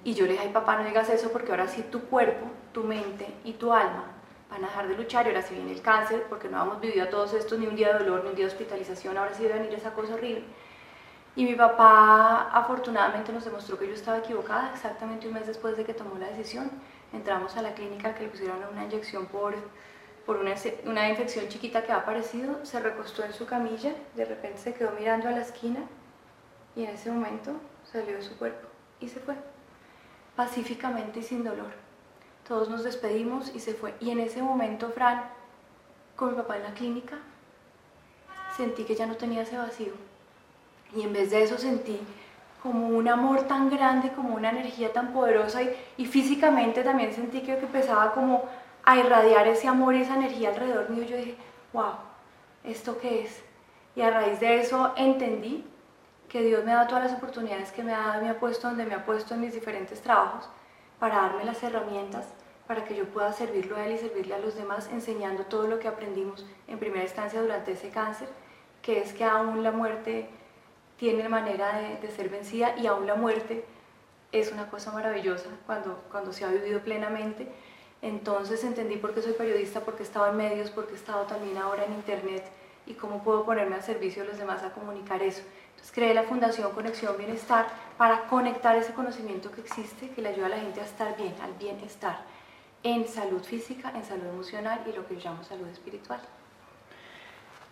Y 0.05 0.13
yo 0.13 0.27
le 0.27 0.33
dije, 0.33 0.45
ay 0.45 0.53
papá, 0.53 0.77
no 0.77 0.85
digas 0.85 1.09
eso 1.09 1.33
porque 1.33 1.51
ahora 1.51 1.67
sí 1.67 1.83
tu 1.91 2.01
cuerpo, 2.03 2.45
tu 2.73 2.85
mente 2.85 3.27
y 3.43 3.55
tu 3.55 3.73
alma 3.73 4.05
van 4.51 4.65
a 4.65 4.67
dejar 4.67 4.87
de 4.87 4.97
luchar 4.99 5.25
y 5.25 5.31
ahora 5.31 5.41
sí 5.41 5.55
viene 5.55 5.73
el 5.73 5.81
cáncer 5.81 6.27
porque 6.29 6.51
no 6.51 6.63
hemos 6.63 6.79
vivido 6.79 7.05
a 7.05 7.09
todos 7.09 7.33
estos 7.33 7.59
ni 7.59 7.67
un 7.67 7.75
día 7.75 7.95
de 7.95 8.01
dolor, 8.01 8.23
ni 8.25 8.31
un 8.31 8.37
día 8.37 8.45
de 8.45 8.53
hospitalización, 8.53 9.17
ahora 9.17 9.33
sí 9.33 9.45
debe 9.45 9.61
venir 9.61 9.73
esa 9.73 9.95
cosa 9.95 10.13
horrible. 10.13 10.45
Y 11.37 11.45
mi 11.45 11.55
papá 11.57 12.49
afortunadamente 12.53 13.33
nos 13.33 13.45
demostró 13.45 13.77
que 13.77 13.89
yo 13.89 13.95
estaba 13.95 14.19
equivocada 14.19 14.71
exactamente 14.73 15.27
un 15.27 15.35
mes 15.35 15.47
después 15.47 15.77
de 15.77 15.85
que 15.85 15.93
tomó 15.93 16.17
la 16.17 16.29
decisión. 16.29 16.71
Entramos 17.13 17.57
a 17.57 17.63
la 17.63 17.75
clínica 17.75 18.15
que 18.15 18.25
le 18.25 18.29
pusieron 18.29 18.59
una 18.71 18.85
inyección 18.85 19.27
por, 19.27 19.55
por 20.27 20.37
una, 20.37 20.55
una 20.85 21.09
infección 21.09 21.49
chiquita 21.49 21.83
que 21.83 21.91
ha 21.91 21.97
aparecido, 21.97 22.65
se 22.65 22.79
recostó 22.79 23.25
en 23.25 23.33
su 23.33 23.47
camilla, 23.47 23.95
de 24.15 24.25
repente 24.25 24.59
se 24.59 24.75
quedó 24.75 24.93
mirando 24.93 25.29
a 25.29 25.33
la 25.33 25.41
esquina 25.41 25.81
y 26.77 26.85
en 26.85 26.91
ese 26.91 27.11
momento 27.11 27.53
salió 27.83 28.15
de 28.15 28.23
su 28.23 28.37
cuerpo 28.39 28.69
y 29.01 29.09
se 29.09 29.19
fue, 29.19 29.35
pacíficamente 30.37 31.19
y 31.19 31.23
sin 31.25 31.43
dolor. 31.43 31.73
Todos 32.47 32.69
nos 32.69 32.85
despedimos 32.85 33.53
y 33.55 33.61
se 33.61 33.75
fue. 33.75 33.95
Y 34.01 34.11
en 34.11 34.21
ese 34.21 34.41
momento, 34.41 34.91
Fran, 34.91 35.25
con 36.15 36.31
mi 36.31 36.37
papá 36.37 36.59
en 36.59 36.63
la 36.63 36.75
clínica, 36.75 37.19
sentí 38.57 38.85
que 38.85 38.95
ya 38.95 39.07
no 39.07 39.17
tenía 39.17 39.43
ese 39.43 39.57
vacío 39.57 39.95
y 40.95 41.03
en 41.03 41.13
vez 41.13 41.31
de 41.31 41.43
eso 41.43 41.59
sentí 41.59 42.01
como 42.63 42.89
un 42.89 43.09
amor 43.09 43.43
tan 43.43 43.69
grande, 43.69 44.13
como 44.13 44.35
una 44.35 44.51
energía 44.51 44.93
tan 44.93 45.13
poderosa 45.13 45.61
y, 45.97 46.07
físicamente 46.07 46.83
también 46.83 47.13
sentí 47.13 47.41
que, 47.41 47.59
que 47.59 47.67
empezaba 47.67 48.13
como 48.13 48.45
a 48.85 48.97
irradiar 48.97 49.47
ese 49.49 49.69
amor 49.69 49.95
y 49.95 50.03
esa 50.03 50.15
energía 50.15 50.49
alrededor 50.51 50.89
mío. 50.89 51.05
Yo 51.05 51.17
dije, 51.17 51.37
wow, 51.73 51.93
¿esto 52.65 52.99
qué 52.99 53.23
es? 53.23 53.43
Y 53.95 54.01
a 54.01 54.11
raíz 54.11 54.41
de 54.41 54.61
eso 54.61 54.93
entendí 54.97 55.65
que 56.29 56.43
Dios 56.43 56.65
me 56.65 56.73
ha 56.73 56.77
dado 56.77 56.89
todas 56.89 57.05
las 57.05 57.13
oportunidades 57.13 57.71
que 57.71 57.83
me 57.83 57.93
ha 57.93 57.99
dado, 57.99 58.23
me 58.23 58.31
ha 58.31 58.41
puesto 58.41 58.67
donde 58.67 58.87
me 58.87 58.95
ha 58.95 59.05
puesto 59.05 59.35
en 59.35 59.43
mis 59.43 59.53
diferentes 59.53 60.01
trabajos 60.01 60.49
para 60.99 61.17
darme 61.17 61.45
las 61.45 61.63
herramientas 61.63 62.27
para 62.67 62.85
que 62.85 62.97
yo 62.97 63.05
pueda 63.05 63.33
servirlo 63.33 63.77
a 63.77 63.87
Él 63.87 63.93
y 63.93 63.99
servirle 63.99 64.35
a 64.35 64.39
los 64.39 64.55
demás, 64.55 64.89
enseñando 64.91 65.45
todo 65.45 65.67
lo 65.69 65.79
que 65.79 65.89
aprendimos 65.89 66.47
en 66.67 66.79
primera 66.79 67.03
instancia 67.03 67.43
durante 67.43 67.73
ese 67.73 67.91
cáncer, 67.91 68.29
que 68.81 69.01
es 69.01 69.13
que 69.13 69.25
aún 69.25 69.63
la 69.63 69.71
muerte 69.71 70.29
tiene 70.97 71.29
manera 71.29 71.81
de, 72.01 72.11
ser 72.11 72.29
vencida 72.29 72.77
y 72.77 72.87
aún 72.87 73.07
la 73.07 73.15
muerte 73.15 73.65
es 74.33 74.53
una 74.53 74.69
cosa 74.71 74.93
maravillosa 74.93 75.49
cuando, 75.67 76.03
cuando 76.11 76.33
se 76.33 76.45
ha 76.45 76.49
vivido 76.49 76.81
plenamente. 76.81 77.49
Entonces 78.03 78.63
entendí 78.65 78.97
por 78.97 79.15
qué 79.15 79.23
soy 79.23 79.33
periodista, 79.33 79.81
porque 79.81 80.03
he 80.03 80.07
estado 80.07 80.29
en 80.29 80.37
medios, 80.37 80.71
porque 80.71 80.93
he 80.93 80.97
estado 80.97 81.25
también 81.25 81.57
ahora 81.57 81.85
en 81.85 81.95
internet 81.95 82.45
y 82.87 82.95
cómo 82.95 83.23
puedo 83.23 83.45
ponerme 83.45 83.77
al 83.77 83.83
servicio 83.83 84.23
de 84.23 84.29
los 84.29 84.39
demás 84.39 84.63
a 84.63 84.73
comunicar 84.73 85.23
eso. 85.23 85.43
Entonces 85.71 85.93
creé 85.93 86.15
la 86.15 86.25
Fundación 86.25 86.73
Conexión 86.73 87.17
Bienestar 87.17 87.67
para 87.97 88.27
conectar 88.29 88.77
ese 88.77 88.93
conocimiento 88.93 89.51
que 89.51 89.63
existe, 89.63 90.11
que 90.11 90.23
le 90.23 90.31
ayuda 90.31 90.47
a 90.47 90.51
la 90.51 90.59
gente 90.59 90.81
a 90.81 90.85
estar 90.85 91.17
bien, 91.17 91.35
al 91.43 91.55
bienestar, 91.55 92.25
en 92.83 93.09
salud 93.09 93.43
física, 93.43 93.93
en 93.95 94.05
salud 94.05 94.27
emocional 94.27 94.83
y 94.87 94.93
lo 94.93 95.07
que 95.07 95.17
yo 95.17 95.31
llamo 95.31 95.43
salud 95.45 95.69
espiritual. 95.69 96.21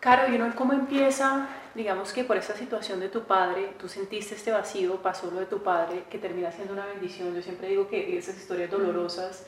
Caro, 0.02 0.26
¿y 0.26 0.34
uno 0.34 0.52
cómo 0.56 0.72
empieza, 0.72 1.46
digamos 1.76 2.12
que 2.12 2.24
por 2.24 2.36
esa 2.36 2.56
situación 2.56 2.98
de 2.98 3.08
tu 3.08 3.22
padre, 3.22 3.74
tú 3.78 3.88
sentiste 3.88 4.34
este 4.34 4.50
vacío, 4.50 4.96
pasó 4.96 5.30
lo 5.30 5.38
de 5.38 5.46
tu 5.46 5.62
padre, 5.62 6.06
que 6.10 6.18
termina 6.18 6.50
siendo 6.50 6.72
una 6.72 6.86
bendición? 6.86 7.32
Yo 7.36 7.40
siempre 7.40 7.68
digo 7.68 7.86
que 7.86 8.18
esas 8.18 8.36
historias 8.36 8.68
dolorosas, 8.68 9.46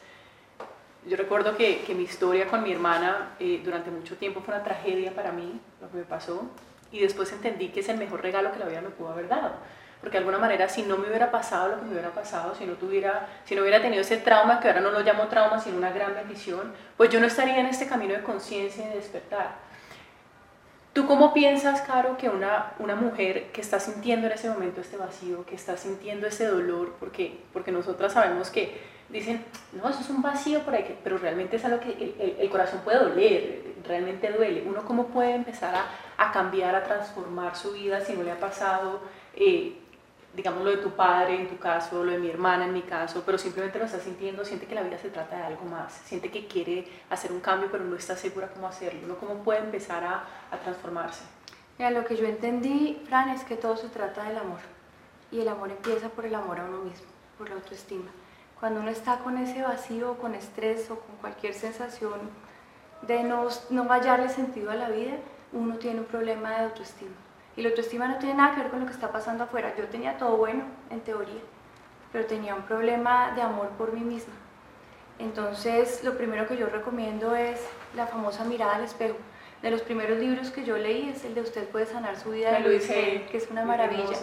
yo 1.09 1.17
recuerdo 1.17 1.57
que, 1.57 1.83
que 1.83 1.93
mi 1.97 2.05
historia 2.05 2.47
con 2.47 2.63
mi 2.63 2.71
hermana 2.71 3.31
eh, 3.41 3.63
durante 3.65 3.91
mucho 3.91 4.17
tiempo 4.17 4.43
fue 4.43 4.55
una 4.55 4.63
tragedia 4.63 5.13
para 5.13 5.33
mí, 5.33 5.61
lo 5.81 5.91
que 5.91 5.97
me 5.97 6.05
pasó, 6.05 6.49
y 6.93 7.01
después 7.01 7.33
entendí 7.33 7.71
que 7.71 7.81
es 7.81 7.89
el 7.89 7.97
mejor 7.97 8.23
regalo 8.23 8.53
que 8.53 8.61
la 8.61 8.67
vida 8.67 8.81
me 8.81 8.91
pudo 8.91 9.09
haber 9.09 9.27
dado. 9.27 9.55
Porque 10.01 10.19
de 10.19 10.19
alguna 10.19 10.39
manera, 10.39 10.69
si 10.69 10.85
no 10.85 10.99
me 10.99 11.09
hubiera 11.09 11.33
pasado 11.33 11.71
lo 11.71 11.81
que 11.81 11.87
me 11.87 11.93
hubiera 11.95 12.11
pasado, 12.11 12.55
si 12.55 12.65
no, 12.65 12.75
tuviera, 12.75 13.27
si 13.45 13.57
no 13.57 13.63
hubiera 13.63 13.83
tenido 13.83 14.03
ese 14.03 14.19
trauma, 14.19 14.61
que 14.61 14.69
ahora 14.69 14.83
no 14.83 14.93
lo 14.93 15.01
llamo 15.01 15.27
trauma, 15.27 15.59
sino 15.59 15.79
una 15.79 15.91
gran 15.91 16.15
bendición, 16.15 16.73
pues 16.97 17.11
yo 17.11 17.19
no 17.19 17.27
estaría 17.27 17.59
en 17.59 17.67
este 17.67 17.89
camino 17.89 18.15
de 18.15 18.23
conciencia 18.23 18.85
y 18.85 18.91
de 18.91 18.95
despertar. 18.95 19.74
¿Tú 20.95 21.09
cómo 21.09 21.35
piensas, 21.35 21.81
Caro, 21.81 22.17
que 22.17 22.29
una, 22.29 22.73
una 22.79 22.95
mujer 22.95 23.51
que 23.51 23.61
está 23.61 23.81
sintiendo 23.81 24.29
en 24.29 24.33
ese 24.35 24.49
momento 24.49 24.81
este 24.81 24.97
vacío, 24.97 25.45
que 25.45 25.57
está 25.57 25.77
sintiendo 25.77 26.29
ese 26.29 26.47
dolor, 26.47 26.95
porque, 27.01 27.41
porque 27.53 27.73
nosotras 27.73 28.13
sabemos 28.13 28.49
que 28.49 28.81
dicen, 29.09 29.45
no, 29.73 29.89
eso 29.89 30.01
es 30.03 30.09
un 30.09 30.23
vacío 30.23 30.61
por 30.61 30.75
ahí, 30.75 30.97
pero 31.03 31.19
realmente 31.19 31.57
es 31.57 31.65
algo 31.65 31.81
que 31.81 32.37
el, 32.39 32.49
corazón 32.49 32.83
puede 32.85 33.01
doler, 33.01 33.75
realmente 33.85 34.31
duele. 34.31 34.63
¿Uno 34.65 34.85
cómo 34.85 35.09
puede 35.09 35.35
empezar 35.35 35.75
a, 35.75 35.85
a, 36.17 36.31
cambiar, 36.31 36.77
a 36.77 36.85
transformar 36.85 37.57
su 37.57 37.73
vida 37.73 38.01
si 38.01 38.13
no 38.13 38.23
le 38.23 38.31
ha 38.31 38.39
pasado? 38.39 39.01
Eh, 39.35 39.77
digamos 40.35 40.65
lo 40.65 40.71
de 40.71 40.79
tu 40.79 40.91
padre 40.91 41.37
en 41.41 41.49
tu 41.49 41.59
caso, 41.59 42.03
lo 42.03 42.13
de 42.13 42.19
mi 42.19 42.29
hermana 42.29 42.65
en 42.65 42.73
mi 42.73 42.83
caso, 42.83 43.23
pero 43.25 43.39
simplemente 43.39 43.79
lo 43.79 43.85
está 43.85 44.01
sintiendo, 44.01 44.45
siente 44.45 44.67
que 44.67 44.75
la 44.75 44.83
vida 44.83 44.99
se 44.99 45.11
trata 45.11 45.37
de 45.37 45.43
algo 45.45 45.65
más, 45.65 45.93
siente 45.93 46.31
que 46.31 46.47
quiere 46.47 46.89
hacer 47.11 47.31
un 47.33 47.41
cambio 47.41 47.69
pero 47.71 47.85
no 47.85 47.97
está 47.97 48.17
segura 48.17 48.49
cómo 48.49 48.67
hacerlo, 48.67 49.07
¿no? 49.07 49.17
¿Cómo 49.17 49.43
puede 49.45 49.61
empezar 49.61 50.03
a, 50.05 50.25
a 50.51 50.59
transformarse? 50.59 51.23
Mira, 51.79 51.91
lo 51.91 52.05
que 52.05 52.17
yo 52.17 52.27
entendí, 52.27 53.03
Fran, 53.07 53.31
es 53.31 53.45
que 53.45 53.57
todo 53.57 53.77
se 53.77 53.89
trata 53.89 54.25
del 54.25 54.39
amor. 54.39 54.61
y 55.33 55.41
el 55.41 55.49
amor 55.49 55.71
empieza 55.71 56.09
por 56.09 56.25
el 56.25 56.35
amor 56.35 56.61
a 56.61 56.65
uno 56.65 56.79
mismo, 56.79 57.07
por 57.37 57.49
la 57.49 57.57
autoestima. 57.57 58.11
Cuando 58.61 58.81
uno 58.81 58.91
está 58.91 59.19
con 59.19 59.37
ese 59.39 59.63
vacío, 59.63 60.17
con 60.19 60.35
estrés 60.35 60.89
o 60.91 60.99
con 61.01 61.17
cualquier 61.17 61.55
sensación 61.55 62.21
de 63.03 63.25
no, 63.25 63.49
no 63.71 63.85
hallarle 63.89 64.29
sentido 64.29 64.71
a 64.71 64.77
la 64.77 64.89
vida, 64.89 65.17
uno 65.53 65.77
tiene 65.77 66.01
un 66.01 66.07
problema 66.07 66.51
de 66.51 66.65
autoestima. 66.65 67.11
Y 67.57 67.63
la 67.63 67.69
autoestima 67.69 68.09
no 68.09 68.19
tiene 68.19 68.35
nada 68.35 68.55
que 68.55 68.63
ver 68.63 68.71
con 68.71 68.81
lo 68.81 68.87
que 68.87 68.93
está 68.93 69.13
pasando 69.13 69.45
afuera. 69.45 69.75
Yo 69.77 69.87
tenía 69.87 70.19
todo 70.19 70.37
bueno, 70.37 70.65
en 70.91 71.01
teoría, 71.01 71.41
pero 72.13 72.27
tenía 72.27 72.55
un 72.55 72.63
problema 72.63 73.33
de 73.35 73.43
amor 73.43 73.69
por 73.79 73.93
mí 73.93 74.01
misma. 74.01 74.35
Entonces, 75.19 76.03
lo 76.03 76.17
primero 76.17 76.47
que 76.49 76.57
yo 76.57 76.67
recomiendo 76.67 77.37
es 77.37 77.61
la 77.95 78.07
famosa 78.07 78.45
mirada 78.45 78.77
al 78.77 78.85
espejo. 78.85 79.17
De 79.63 79.71
los 79.71 79.83
primeros 79.83 80.19
libros 80.19 80.51
que 80.51 80.65
yo 80.65 80.77
leí 80.77 81.09
es 81.09 81.25
el 81.25 81.35
de 81.35 81.41
Usted 81.41 81.69
puede 81.69 81.87
sanar 81.87 82.19
su 82.19 82.31
vida, 82.31 82.53
de 82.53 82.61
Luis 82.61 82.87
que 82.87 83.31
es 83.33 83.51
una 83.51 83.65
maravilla. 83.65 84.19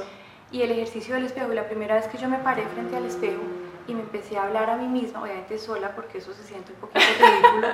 Y 0.51 0.61
el 0.61 0.71
ejercicio 0.71 1.15
del 1.15 1.25
espejo, 1.25 1.53
la 1.53 1.65
primera 1.65 1.95
vez 1.95 2.07
que 2.07 2.17
yo 2.17 2.27
me 2.27 2.37
paré 2.37 2.63
frente 2.67 2.97
al 2.97 3.05
espejo 3.05 3.41
y 3.87 3.93
me 3.93 4.01
empecé 4.01 4.37
a 4.37 4.43
hablar 4.43 4.69
a 4.69 4.75
mí 4.75 4.87
misma, 4.87 5.23
obviamente 5.23 5.57
sola, 5.57 5.95
porque 5.95 6.17
eso 6.17 6.33
se 6.33 6.43
siente 6.43 6.73
un 6.73 6.79
poquito 6.79 6.99
ridículo, 7.19 7.69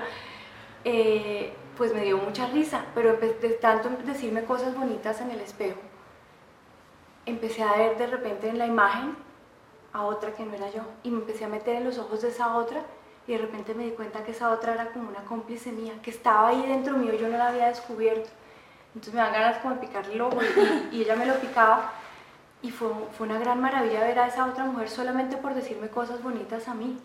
pues 0.84 1.93
me 1.93 2.01
dio 2.01 2.17
mucha 2.17 2.48
risa, 2.48 2.86
pero 2.96 3.17
de 3.17 3.29
tanto 3.62 3.89
decirme 4.05 4.43
cosas 4.43 4.75
bonitas 4.75 5.22
en 5.22 5.31
el 5.31 5.41
espejo, 5.41 5.79
empecé 7.25 7.63
a 7.63 7.75
ver 7.75 7.98
de 7.98 8.07
repente 8.07 8.48
en 8.48 8.57
la 8.57 8.65
imagen 8.65 9.15
a 9.93 10.05
otra 10.05 10.34
que 10.34 10.46
no 10.46 10.53
era 10.53 10.69
yo 10.69 10.81
y 11.03 11.12
me 11.12 11.19
empecé 11.19 11.46
a 11.46 11.50
meter 11.50 11.75
en 11.75 11.84
los 11.84 11.98
ojos 11.98 12.22
de 12.22 12.29
esa 12.29 12.55
otra 12.55 12.84
y 13.27 13.34
de 13.34 13.39
repente 13.39 13.74
me 13.74 13.84
di 13.84 13.91
cuenta 13.91 14.24
que 14.24 14.31
esa 14.31 14.51
otra 14.51 14.74
era 14.74 14.91
como 14.91 15.10
una 15.10 15.25
cómplice 15.25 15.72
mía, 15.72 15.93
que 16.01 16.12
estaba 16.12 16.48
ahí 16.48 16.65
dentro 16.65 16.98
mío 16.98 17.13
y 17.13 17.17
yo 17.17 17.27
no 17.27 17.38
la 17.38 17.50
había 17.50 17.67
descubierto. 17.67 18.29
Entonces 18.96 19.13
me 19.13 19.19
dan 19.19 19.34
ganas 19.34 19.57
como 19.57 19.75
de 19.75 19.81
picarle 19.81 20.13
el 20.13 20.22
ojo 20.22 20.39
y, 20.91 21.01
ella 21.01 21.15
me 21.15 21.25
lo 21.25 21.36
picaba 21.36 21.91
y 22.62 22.72
fue, 22.72 22.89
fue 23.17 23.27
una 23.27 23.38
gran 23.38 23.60
maravilla 23.60 24.00
ver 24.00 24.17
a 24.19 24.27
esa 24.27 24.46
otra 24.46 24.63
mujer 24.63 24.89
solamente 24.89 25.36
por 25.36 25.53
decirme 25.53 25.89
cosas 25.89 26.24
bonitas 26.24 26.67
a 26.67 26.74
mí. 26.74 26.98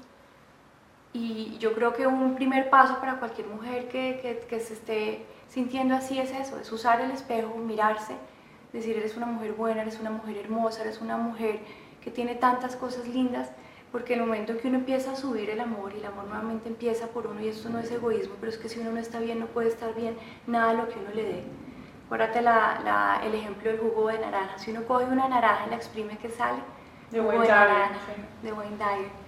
Y 1.14 1.58
yo 1.58 1.74
creo 1.74 1.92
que 1.92 2.06
un 2.06 2.34
primer 2.34 2.70
paso 2.70 2.98
para 2.98 3.18
cualquier 3.18 3.46
mujer 3.46 3.88
que, 3.88 4.18
que, 4.22 4.46
que, 4.48 4.60
se 4.60 4.72
esté 4.72 5.26
sintiendo 5.48 5.94
así 5.94 6.18
es 6.18 6.32
eso, 6.32 6.58
es 6.58 6.72
usar 6.72 7.02
el 7.02 7.10
espejo, 7.10 7.54
mirarse, 7.56 8.14
decir 8.72 8.96
eres 8.96 9.16
una 9.16 9.26
mujer 9.26 9.52
buena, 9.52 9.82
eres 9.82 10.00
una 10.00 10.10
mujer 10.10 10.38
hermosa, 10.38 10.80
eres 10.80 11.02
una 11.02 11.18
mujer 11.18 11.60
que 12.00 12.10
tiene 12.10 12.34
tantas 12.34 12.76
cosas 12.76 13.06
lindas, 13.06 13.50
porque 13.90 14.14
el 14.14 14.20
momento 14.20 14.52
en 14.52 14.58
que 14.58 14.68
uno 14.68 14.78
empieza 14.78 15.12
a 15.12 15.16
subir 15.16 15.50
el 15.50 15.60
amor 15.60 15.92
y 15.94 15.98
el 15.98 16.06
amor 16.06 16.24
nuevamente 16.24 16.70
empieza 16.70 17.08
por 17.08 17.26
uno, 17.26 17.42
y 17.42 17.48
esto 17.48 17.68
no 17.68 17.78
es 17.78 17.90
egoísmo, 17.90 18.36
pero 18.40 18.50
es 18.50 18.56
que 18.56 18.70
si 18.70 18.80
uno 18.80 18.92
no 18.92 18.98
está 18.98 19.20
bien 19.20 19.38
no 19.38 19.46
puede 19.46 19.68
estar 19.68 19.94
bien 19.94 20.16
nada 20.46 20.72
de 20.72 20.78
lo 20.78 20.88
que 20.88 20.98
uno 20.98 21.10
le 21.14 21.24
dé. 21.24 21.44
Acuérdate 22.06 22.40
la, 22.40 23.20
el 23.22 23.34
ejemplo 23.34 23.70
del 23.70 23.80
jugo 23.80 24.08
de 24.08 24.18
naranja, 24.18 24.58
si 24.58 24.70
uno 24.70 24.84
coge 24.84 25.04
una 25.04 25.28
naranja 25.28 25.66
y 25.66 25.70
la 25.70 25.76
exprime, 25.76 26.16
¿qué 26.16 26.30
sale? 26.30 26.60
De 27.10 27.20
Dyer. 27.20 27.90
De 28.42 28.52
Wayne 28.54 28.76
Dyer 28.78 29.22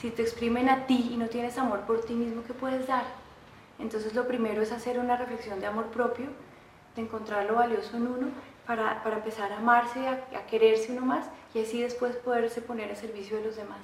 si 0.00 0.10
te 0.10 0.22
exprimen 0.22 0.68
a 0.68 0.86
ti 0.86 1.10
y 1.12 1.16
no 1.16 1.28
tienes 1.28 1.58
amor 1.58 1.80
por 1.80 2.04
ti 2.04 2.14
mismo, 2.14 2.42
¿qué 2.46 2.54
puedes 2.54 2.86
dar? 2.86 3.04
Entonces 3.78 4.14
lo 4.14 4.26
primero 4.26 4.62
es 4.62 4.72
hacer 4.72 4.98
una 4.98 5.16
reflexión 5.16 5.60
de 5.60 5.66
amor 5.66 5.86
propio, 5.86 6.26
de 6.94 7.02
encontrar 7.02 7.46
lo 7.46 7.56
valioso 7.56 7.96
en 7.96 8.06
uno 8.06 8.28
para, 8.66 9.02
para 9.02 9.16
empezar 9.16 9.52
a 9.52 9.58
amarse, 9.58 10.06
a, 10.06 10.24
a, 10.36 10.46
quererse 10.46 10.92
uno 10.92 11.04
más 11.04 11.26
y 11.52 11.62
así 11.62 11.82
después 11.82 12.16
poderse 12.16 12.60
poner 12.60 12.92
a 12.92 12.94
servicio 12.94 13.36
de 13.38 13.44
los 13.44 13.56
demás. 13.56 13.80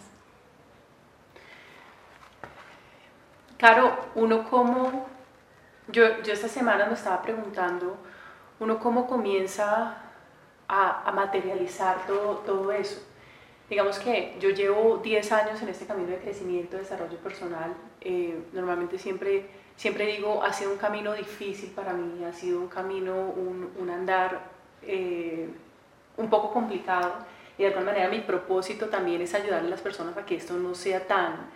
Caro, 3.58 3.96
uno 4.14 4.48
como, 4.48 5.06
yo, 5.88 6.22
yo 6.22 6.32
esta 6.32 6.48
semana 6.48 6.86
me 6.86 6.94
estaba 6.94 7.22
preguntando, 7.22 7.96
uno 8.60 8.78
cómo 8.78 9.06
comienza 9.06 9.96
a, 10.68 11.08
a 11.08 11.12
materializar 11.12 12.06
todo, 12.06 12.38
todo 12.38 12.72
eso 12.72 13.00
Digamos 13.68 13.98
que 13.98 14.36
yo 14.40 14.50
llevo 14.50 14.98
10 14.98 15.32
años 15.32 15.62
en 15.62 15.68
este 15.70 15.86
camino 15.86 16.10
de 16.10 16.18
crecimiento, 16.18 16.76
desarrollo 16.76 17.16
personal. 17.18 17.74
Eh, 18.00 18.38
normalmente 18.52 18.98
siempre, 18.98 19.46
siempre 19.76 20.06
digo, 20.06 20.42
ha 20.42 20.52
sido 20.52 20.72
un 20.72 20.76
camino 20.76 21.14
difícil 21.14 21.70
para 21.70 21.94
mí, 21.94 22.22
ha 22.24 22.32
sido 22.32 22.60
un 22.60 22.68
camino, 22.68 23.14
un, 23.14 23.72
un 23.78 23.90
andar 23.90 24.40
eh, 24.82 25.48
un 26.16 26.28
poco 26.28 26.52
complicado. 26.52 27.14
Y 27.56 27.62
de 27.62 27.68
alguna 27.68 27.86
manera 27.86 28.08
mi 28.10 28.20
propósito 28.20 28.86
también 28.86 29.22
es 29.22 29.34
ayudar 29.34 29.60
a 29.60 29.62
las 29.62 29.80
personas 29.80 30.16
a 30.18 30.26
que 30.26 30.36
esto 30.36 30.54
no 30.54 30.74
sea 30.74 31.06
tan, 31.06 31.46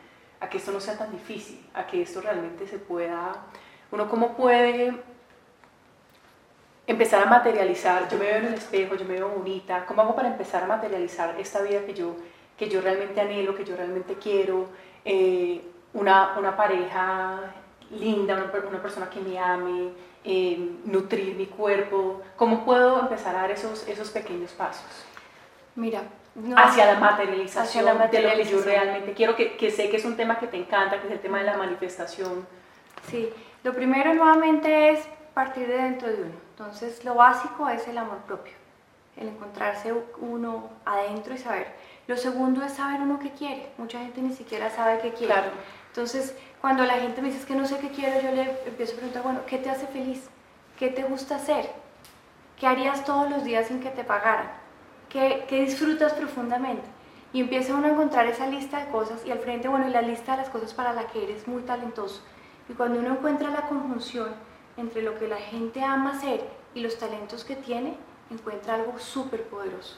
a 0.41 0.49
que 0.49 0.59
esto 0.59 0.73
no 0.73 0.81
sea 0.81 0.97
tan 0.97 1.11
difícil, 1.13 1.61
a 1.75 1.87
que 1.87 2.03
esto 2.03 2.21
realmente 2.21 2.67
se 2.67 2.79
pueda, 2.79 3.45
uno 3.91 4.09
cómo 4.09 4.37
puede 4.37 4.95
empezar 6.89 7.23
a 7.23 7.27
materializar, 7.27 8.09
yo 8.09 8.17
me 8.17 8.25
veo 8.25 8.37
en 8.39 8.47
el 8.47 8.55
espejo, 8.55 8.97
yo 8.97 9.05
me 9.05 9.15
veo 9.15 9.29
bonita, 9.29 9.85
¿cómo 9.87 10.03
hago 10.03 10.17
para 10.17 10.29
empezar 10.29 10.65
a 10.65 10.67
materializar 10.67 11.39
esta 11.39 11.61
vida 11.61 11.85
que 11.85 11.93
yo, 11.93 12.17
que 12.57 12.69
yo 12.69 12.81
realmente 12.81 13.21
anhelo, 13.21 13.55
que 13.55 13.65
yo 13.65 13.77
realmente 13.77 14.15
quiero? 14.15 14.71
Eh, 15.05 15.61
una, 15.93 16.35
una, 16.39 16.57
pareja 16.57 17.41
linda, 17.91 18.35
una, 18.35 18.69
una, 18.69 18.83
persona 18.83 19.11
que 19.11 19.21
me 19.21 19.39
ame, 19.39 19.91
eh, 20.25 20.77
nutrir 20.87 21.37
mi 21.37 21.47
cuerpo, 21.47 22.23
¿cómo 22.37 22.65
puedo 22.65 23.01
empezar 23.01 23.37
a 23.37 23.43
dar 23.43 23.51
esos, 23.51 23.87
esos 23.87 24.11
pequeños 24.11 24.53
pasos? 24.53 25.05
Mira, 25.77 26.03
hacia, 26.57 26.87
la 26.87 26.99
materialización 26.99 27.65
hacia 27.65 27.83
la 27.83 27.95
materialización 27.95 28.65
de 28.65 28.65
lo 28.65 28.65
que 28.65 28.71
yo 28.71 28.81
realmente 28.81 29.13
quiero, 29.13 29.37
que, 29.37 29.59
que 29.59 29.71
sé 29.71 29.91
que 29.91 29.99
es 29.99 30.07
un 30.07 30.17
tema 30.17 30.39
que 30.39 30.47
te 30.47 30.57
encanta, 30.57 30.99
que 31.01 31.07
es 31.07 31.13
el 31.13 31.21
tema 31.21 31.39
de 31.39 31.45
la 31.45 31.59
manifestación. 31.59 32.47
Sí, 33.11 33.29
lo 33.63 33.75
primero 33.75 34.15
nuevamente 34.15 34.91
es 34.91 35.07
partir 35.35 35.69
de 35.69 35.75
dentro 35.75 36.09
de 36.09 36.23
uno 36.23 36.48
entonces, 36.59 37.05
lo 37.05 37.15
básico 37.15 37.69
es 37.69 37.87
el 37.87 37.97
amor 37.99 38.19
propio, 38.27 38.55
el 39.17 39.29
encontrarse 39.29 39.95
uno 40.19 40.71
adentro 40.85 41.33
y 41.33 41.39
saber. 41.39 41.69
Lo 42.09 42.17
segundo 42.17 42.65
es 42.65 42.73
saber 42.73 43.01
uno 43.01 43.21
qué 43.21 43.31
quiere. 43.31 43.71
Mucha 43.79 44.01
gente 44.01 44.21
ni 44.21 44.35
siquiera 44.35 44.69
sabe 44.69 44.99
qué 44.99 45.13
quiere. 45.13 45.35
Claro. 45.35 45.51
Entonces, 45.87 46.35
cuando 46.61 46.85
la 46.85 46.95
gente 46.95 47.23
me 47.23 47.31
dice 47.31 47.47
que 47.47 47.55
no 47.55 47.65
sé 47.65 47.79
qué 47.79 47.91
quiero, 47.91 48.21
yo 48.21 48.33
le 48.33 48.59
empiezo 48.67 48.95
a 48.95 48.97
preguntar, 48.97 49.23
bueno, 49.23 49.41
¿qué 49.47 49.59
te 49.59 49.71
hace 49.71 49.87
feliz? 49.87 50.29
¿Qué 50.77 50.89
te 50.89 51.05
gusta 51.05 51.37
hacer? 51.37 51.71
¿Qué 52.59 52.67
harías 52.67 53.05
todos 53.05 53.31
los 53.31 53.45
días 53.45 53.69
sin 53.69 53.79
que 53.79 53.91
te 53.91 54.03
pagaran? 54.03 54.51
¿Qué, 55.09 55.45
qué 55.49 55.61
disfrutas 55.61 56.13
profundamente? 56.15 56.89
Y 57.33 57.41
empieza 57.41 57.77
uno 57.77 57.87
a 57.87 57.91
encontrar 57.91 58.27
esa 58.27 58.49
lista 58.49 58.85
de 58.85 58.91
cosas 58.91 59.25
y 59.25 59.31
al 59.31 59.39
frente, 59.39 59.69
bueno, 59.69 59.87
y 59.87 59.93
la 59.93 60.03
lista 60.03 60.33
de 60.33 60.39
las 60.39 60.51
cosas 60.51 60.75
para 60.75 60.93
la 60.93 61.07
que 61.07 61.23
eres 61.23 61.47
muy 61.47 61.63
talentoso. 61.63 62.21
Y 62.69 62.73
cuando 62.73 62.99
uno 62.99 63.13
encuentra 63.13 63.49
la 63.51 63.69
conjunción 63.69 64.48
entre 64.79 65.03
lo 65.03 65.19
que 65.19 65.29
la 65.29 65.37
gente 65.37 65.83
ama 65.83 66.13
hacer 66.13 66.43
y 66.75 66.81
los 66.81 66.99
talentos 66.99 67.45
que 67.45 67.57
tiene, 67.57 67.97
encuentra 68.31 68.77
algo 68.77 68.99
súper 68.99 69.43
poderoso. 69.45 69.97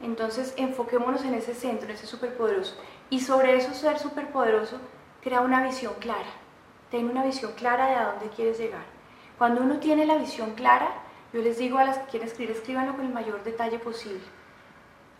Entonces, 0.00 0.54
enfoquémonos 0.56 1.24
en 1.24 1.34
ese 1.34 1.54
centro, 1.54 1.88
en 1.88 1.94
ese 1.94 2.06
superpoderoso. 2.06 2.76
Y 3.10 3.20
sobre 3.20 3.56
eso 3.56 3.74
ser 3.74 3.98
superpoderoso, 3.98 4.78
crea 5.22 5.40
una 5.40 5.62
visión 5.62 5.94
clara. 6.00 6.30
Ten 6.90 7.10
una 7.10 7.24
visión 7.24 7.52
clara 7.52 7.86
de 7.86 7.94
a 7.94 8.12
dónde 8.12 8.28
quieres 8.28 8.58
llegar. 8.58 8.84
Cuando 9.38 9.62
uno 9.62 9.78
tiene 9.80 10.06
la 10.06 10.16
visión 10.16 10.54
clara, 10.54 10.88
yo 11.32 11.42
les 11.42 11.58
digo 11.58 11.78
a 11.78 11.84
las 11.84 11.98
que 11.98 12.10
quieren 12.10 12.28
escribir, 12.28 12.56
escríbanlo 12.56 12.94
con 12.94 13.04
el 13.04 13.12
mayor 13.12 13.42
detalle 13.42 13.78
posible. 13.78 14.20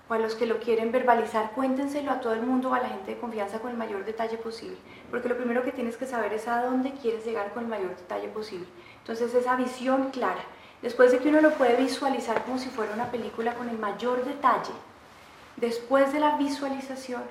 O 0.09 0.15
a 0.15 0.19
los 0.19 0.37
que 0.37 0.47
lo 0.47 0.61
quieren 0.61 0.93
verbalizar, 0.93 1.51
cuéntenselo 1.53 2.13
a 2.13 2.21
todo 2.21 2.33
el 2.33 2.43
mundo 2.43 2.71
o 2.71 2.75
a 2.75 2.81
la 2.81 2.89
gente 2.89 3.13
de 3.13 3.21
confianza 3.21 3.59
con 3.59 3.73
el 3.73 3.77
mayor 3.77 4.05
detalle 4.05 4.39
posible. 4.39 4.77
Porque 5.11 5.29
lo 5.29 5.37
primero 5.37 5.65
que 5.65 5.73
tienes 5.73 5.97
que 5.97 6.07
saber 6.07 6.33
es 6.33 6.47
a 6.47 6.63
dónde 6.63 6.93
quieres 6.93 7.25
llegar 7.25 7.53
con 7.53 7.65
el 7.65 7.69
mayor 7.69 7.97
detalle 7.97 8.29
posible. 8.29 8.67
Entonces, 8.99 9.35
esa 9.35 9.57
visión 9.57 10.11
clara. 10.11 10.45
Después 10.81 11.11
de 11.11 11.19
que 11.19 11.29
uno 11.29 11.41
lo 11.41 11.55
puede 11.55 11.77
visualizar 11.77 12.45
como 12.45 12.59
si 12.59 12.69
fuera 12.69 12.95
una 12.95 13.11
película 13.11 13.55
con 13.55 13.69
el 13.69 13.79
mayor 13.79 14.25
detalle, 14.25 14.73
después 15.57 16.13
de 16.13 16.21
la 16.21 16.37
visualización, 16.37 17.23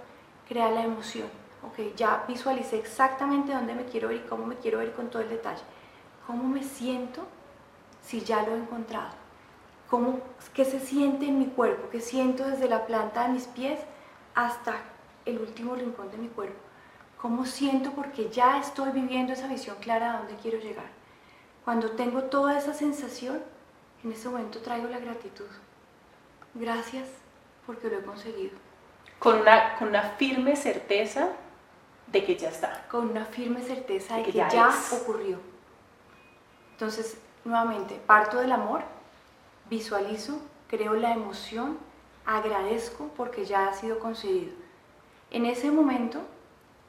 crea 0.48 0.72
la 0.72 0.84
emoción. 0.84 1.28
Ok, 1.64 1.96
ya 1.96 2.26
visualicé 2.28 2.78
exactamente 2.78 3.54
dónde 3.54 3.74
me 3.74 3.86
quiero 3.86 4.12
ir 4.12 4.24
y 4.26 4.28
cómo 4.28 4.46
me 4.46 4.56
quiero 4.56 4.84
ir 4.84 4.92
con 4.92 5.10
todo 5.10 5.22
el 5.22 5.30
detalle. 5.30 5.64
¿Cómo 6.28 6.44
me 6.44 6.64
siento 6.64 7.26
si 8.02 8.22
ya 8.22 8.44
lo 8.44 8.56
he 8.56 8.58
encontrado? 8.58 9.25
¿Cómo, 9.90 10.20
¿Qué 10.54 10.66
se 10.66 10.80
siente 10.80 11.28
en 11.28 11.40
mi 11.40 11.48
cuerpo? 11.48 11.90
¿Qué 11.90 12.02
siento 12.02 12.44
desde 12.50 12.68
la 12.68 12.86
planta 12.86 13.24
de 13.24 13.30
mis 13.30 13.46
pies 13.48 13.80
hasta 14.34 14.76
el 15.26 15.40
último 15.40 15.76
rincón 15.76 16.10
de 16.12 16.18
mi 16.18 16.28
cuerpo? 16.28 16.60
¿Cómo 17.22 17.46
siento 17.46 17.92
porque 17.92 18.30
ya 18.30 18.60
estoy 18.60 18.92
viviendo 18.92 19.34
esa 19.34 19.48
visión 19.48 19.78
clara 19.80 20.12
de 20.12 20.18
dónde 20.18 20.36
quiero 20.42 20.60
llegar? 20.60 20.86
Cuando 21.64 21.92
tengo 21.92 22.24
toda 22.24 22.58
esa 22.58 22.74
sensación, 22.74 23.42
en 24.04 24.12
ese 24.12 24.30
momento 24.30 24.60
traigo 24.60 24.88
la 24.88 25.00
gratitud. 25.00 25.48
Gracias 26.54 27.08
porque 27.66 27.90
lo 27.90 28.00
he 28.00 28.04
conseguido. 28.04 28.58
Con 29.20 29.40
una, 29.40 29.76
con 29.78 29.88
una 29.88 30.02
firme 30.02 30.56
certeza 30.56 31.30
de 32.08 32.24
que 32.24 32.36
ya 32.36 32.50
está. 32.50 32.86
Con 32.90 33.10
una 33.10 33.26
firme 33.26 33.62
certeza 33.62 34.18
de, 34.18 34.24
que, 34.24 34.32
ya, 34.32 34.72
ocurrió. 34.92 35.40
Entonces, 36.72 37.18
nuevamente, 37.44 38.00
parto 38.06 38.38
del 38.38 38.52
amor, 38.52 38.84
visualizo, 39.70 40.40
creo 40.68 40.94
la 40.94 41.14
emoción, 41.14 41.78
agradezco 42.26 43.10
porque 43.16 43.46
ya 43.46 43.68
ha 43.68 43.74
sido 43.74 44.00
concedido. 44.00 44.54
En 45.32 45.46
ese 45.46 45.72
momento 45.72 46.22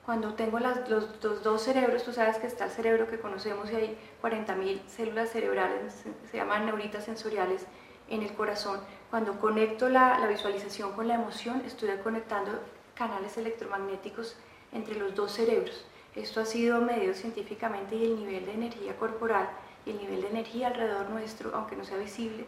cuando 0.07 0.35
tengo 0.35 0.61
las, 0.61 0.89
los, 0.89 1.21
dos 1.21 1.63
cerebros, 1.63 2.05
tú 2.05 2.13
sabes 2.13 2.39
que 2.39 2.47
está 2.47 2.67
el 2.67 2.71
cerebro 2.71 3.09
que 3.09 3.19
conocemos 3.19 3.73
y 3.73 3.75
hay 3.75 3.99
40.000 4.23 4.87
células 4.87 5.31
cerebrales, 5.31 6.05
se, 6.31 6.37
llaman 6.37 6.65
neuritas 6.65 7.05
sensoriales, 7.05 7.67
en 8.09 8.23
el 8.23 8.33
corazón. 8.35 8.79
Cuando 9.11 9.41
conecto 9.41 9.89
la, 9.89 10.21
la 10.21 10.29
visualización 10.29 10.93
con 10.93 11.09
la 11.09 11.17
emoción, 11.17 11.61
estoy 11.67 11.89
conectando 12.05 12.53
canales 12.95 13.37
electromagnéticos 13.37 14.37
entre 14.71 14.95
los 14.95 15.13
dos 15.17 15.33
cerebros. 15.33 15.85
Esto 16.15 16.41
ha 16.41 16.45
sido 16.45 16.81
medido 16.81 17.13
científicamente 17.13 17.97
y 17.97 18.05
el 18.05 18.17
nivel 18.17 18.47
de 18.47 18.53
energía 18.53 18.97
corporal 18.97 19.49
y 19.85 19.91
el 19.91 19.99
nivel 19.99 20.23
de 20.23 20.29
energía 20.29 20.69
alrededor 20.69 21.11
nuestro, 21.11 21.53
aunque 21.53 21.75
no 21.75 21.85
sea 21.85 21.99
visible, 21.99 22.47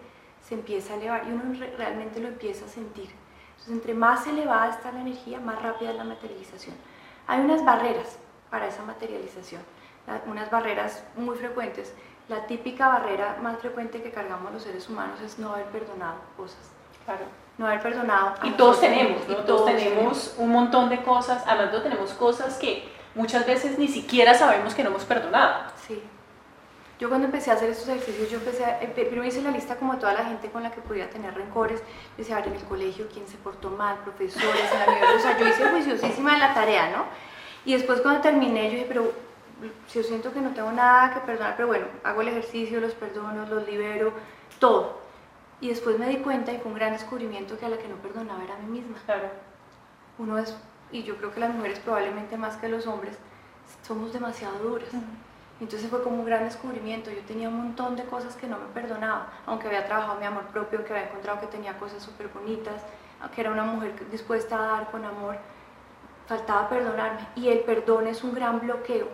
se 0.49 0.55
empieza 0.55 0.95
a 0.95 0.97
elevar 0.97 1.25
y 1.27 1.33
uno 1.33 1.43
realmente 1.77 2.21
lo 2.21 2.29
empieza 2.29 2.65
a 2.65 2.69
sentir. 2.69 3.11
Entonces, 3.51 3.75
entre 3.75 3.93
más 3.93 4.27
elevada 4.27 4.71
está 4.71 4.91
la 4.93 5.01
energía, 5.01 5.41
más 5.41 5.61
rápida 5.61 5.91
es 5.91 5.97
la 5.97 6.05
materialización. 6.05 6.75
Hay 7.27 7.41
unas 7.41 7.65
barreras 7.65 8.19
para 8.51 8.67
esa 8.67 8.83
materialización, 8.83 9.61
unas 10.27 10.51
barreras 10.51 11.05
muy 11.17 11.37
frecuentes. 11.37 11.93
La 12.29 12.47
típica 12.47 12.89
barrera 12.89 13.37
más 13.43 13.59
frecuente 13.59 14.03
que 14.03 14.11
cargamos 14.11 14.53
los 14.53 14.63
seres 14.63 14.89
humanos 14.89 15.21
es 15.21 15.39
no 15.39 15.53
haber 15.53 15.67
perdonado 15.67 16.17
cosas. 16.37 16.71
Claro. 17.05 17.25
No 17.59 17.67
haber 17.67 17.83
perdonado. 17.83 18.35
Y 18.43 18.53
todos 18.53 18.81
tenemos, 18.81 19.29
¿no? 19.29 19.37
todos, 19.39 19.67
tenemos 19.67 20.35
un 20.39 20.51
montón 20.51 20.89
de 20.89 21.03
cosas, 21.03 21.43
además 21.47 21.73
no 21.73 21.83
tenemos 21.83 22.13
cosas 22.13 22.57
que 22.57 22.91
muchas 23.15 23.47
veces 23.47 23.79
ni 23.79 23.89
siquiera 23.89 24.33
sabemos 24.33 24.75
que 24.75 24.83
no 24.83 24.91
hemos 24.91 25.05
perdonado. 25.05 25.65
Sí. 25.87 26.03
Yo 26.99 27.09
cuando 27.09 27.27
empecé 27.27 27.51
a 27.51 27.55
hacer 27.55 27.71
estos 27.71 27.89
ejercicios, 27.89 28.29
yo 28.29 28.39
empecé 28.39 28.65
a, 28.65 28.81
primero 28.81 29.25
hice 29.25 29.41
la 29.41 29.53
lista 29.53 29.77
como 29.77 29.95
de 29.95 30.01
toda 30.01 30.15
la 30.15 30.25
gente 30.25 30.51
con 30.51 30.65
la 30.65 30.73
que 30.73 30.81
podía 30.81 31.09
tener 31.09 31.33
rencores, 31.33 31.81
decía, 32.17 32.37
a 32.37 32.41
ver, 32.41 32.49
en 32.49 32.55
el 32.57 32.65
colegio, 32.65 33.07
quién 33.13 33.27
se 33.29 33.37
portó 33.37 33.71
mal, 33.71 33.99
profesores, 33.99 34.73
en 34.73 34.79
la 34.81 34.87
universidad, 34.87 35.17
o 35.17 35.21
sea, 35.21 35.39
yo 35.39 35.47
hice 35.47 35.69
juiciosísima 35.69 36.33
de 36.33 36.39
la 36.41 36.55
tarea, 36.55 36.91
¿no? 36.91 37.05
Y 37.65 37.75
después 37.75 38.01
cuando 38.01 38.21
terminé, 38.21 38.65
yo 38.65 38.71
dije, 38.73 38.87
pero 38.89 39.13
si 39.87 40.01
yo 40.01 40.05
siento 40.05 40.33
que 40.33 40.41
no 40.41 40.51
tengo 40.51 40.73
nada 40.73 41.15
que 41.15 41.21
perdonar, 41.21 41.55
pero 41.57 41.69
bueno, 41.69 41.87
hago 42.03 42.21
el 42.23 42.29
ejercicio, 42.29 42.81
los 42.81 42.95
perdono, 42.95 43.47
los 43.47 43.67
libero, 43.67 44.13
todo. 44.59 45.01
Y 45.61 45.69
después 45.69 45.99
me 45.99 46.09
di 46.09 46.19
cuenta 46.19 46.53
y 46.53 46.59
fue 46.59 46.71
un 46.71 46.79
gran 46.79 46.93
descubrimiento 46.93 47.59
que 47.59 47.67
a 47.67 47.69
la 47.69 47.79
que 47.79 47.89
no 47.89 47.97
perdonaba 47.97 48.43
era 48.45 48.55
a 48.55 48.59
mí 48.59 48.81
misma. 48.81 48.97
Claro. 49.05 49.29
Uno 50.19 50.39
es, 50.39 50.57
y 50.93 51.03
yo 51.03 51.17
creo 51.17 51.33
que 51.33 51.41
las 51.41 51.55
mujeres 51.55 51.81
probablemente 51.81 52.37
más 52.37 52.57
que 52.57 52.69
los 52.69 52.87
hombres, 52.87 53.17
somos 53.83 54.13
demasiado 54.13 54.59
duras. 54.59 54.89
Entonces 55.61 55.91
fue 55.91 56.03
como 56.03 56.21
un 56.21 56.25
gran 56.25 56.45
descubrimiento. 56.45 57.11
Yo 57.11 57.21
tenía 57.23 57.49
un 57.49 57.57
montón 57.57 57.97
de 57.97 58.05
cosas 58.05 58.37
que 58.37 58.47
no 58.47 58.59
me 58.59 58.67
perdonaba, 58.67 59.33
aunque 59.47 59.67
había 59.67 59.87
trabajado 59.87 60.19
mi 60.21 60.27
amor 60.27 60.45
propio, 60.45 60.79
aunque 60.79 60.93
había 60.95 61.09
encontrado 61.09 61.41
que 61.41 61.47
tenía 61.49 61.77
cosas 61.79 62.03
súper 62.03 62.29
bonitas, 62.29 62.83
que 63.35 63.41
era 63.41 63.51
una 63.51 63.65
mujer 63.65 64.09
dispuesta 64.11 64.57
a 64.57 64.67
dar 64.79 64.91
con 64.91 65.05
amor, 65.05 65.37
faltaba 66.27 66.69
perdonarme. 66.69 67.27
Y 67.35 67.49
el 67.49 67.61
perdón 67.61 68.07
es 68.07 68.23
un 68.23 68.35
gran 68.35 68.61
bloqueo. 68.61 69.09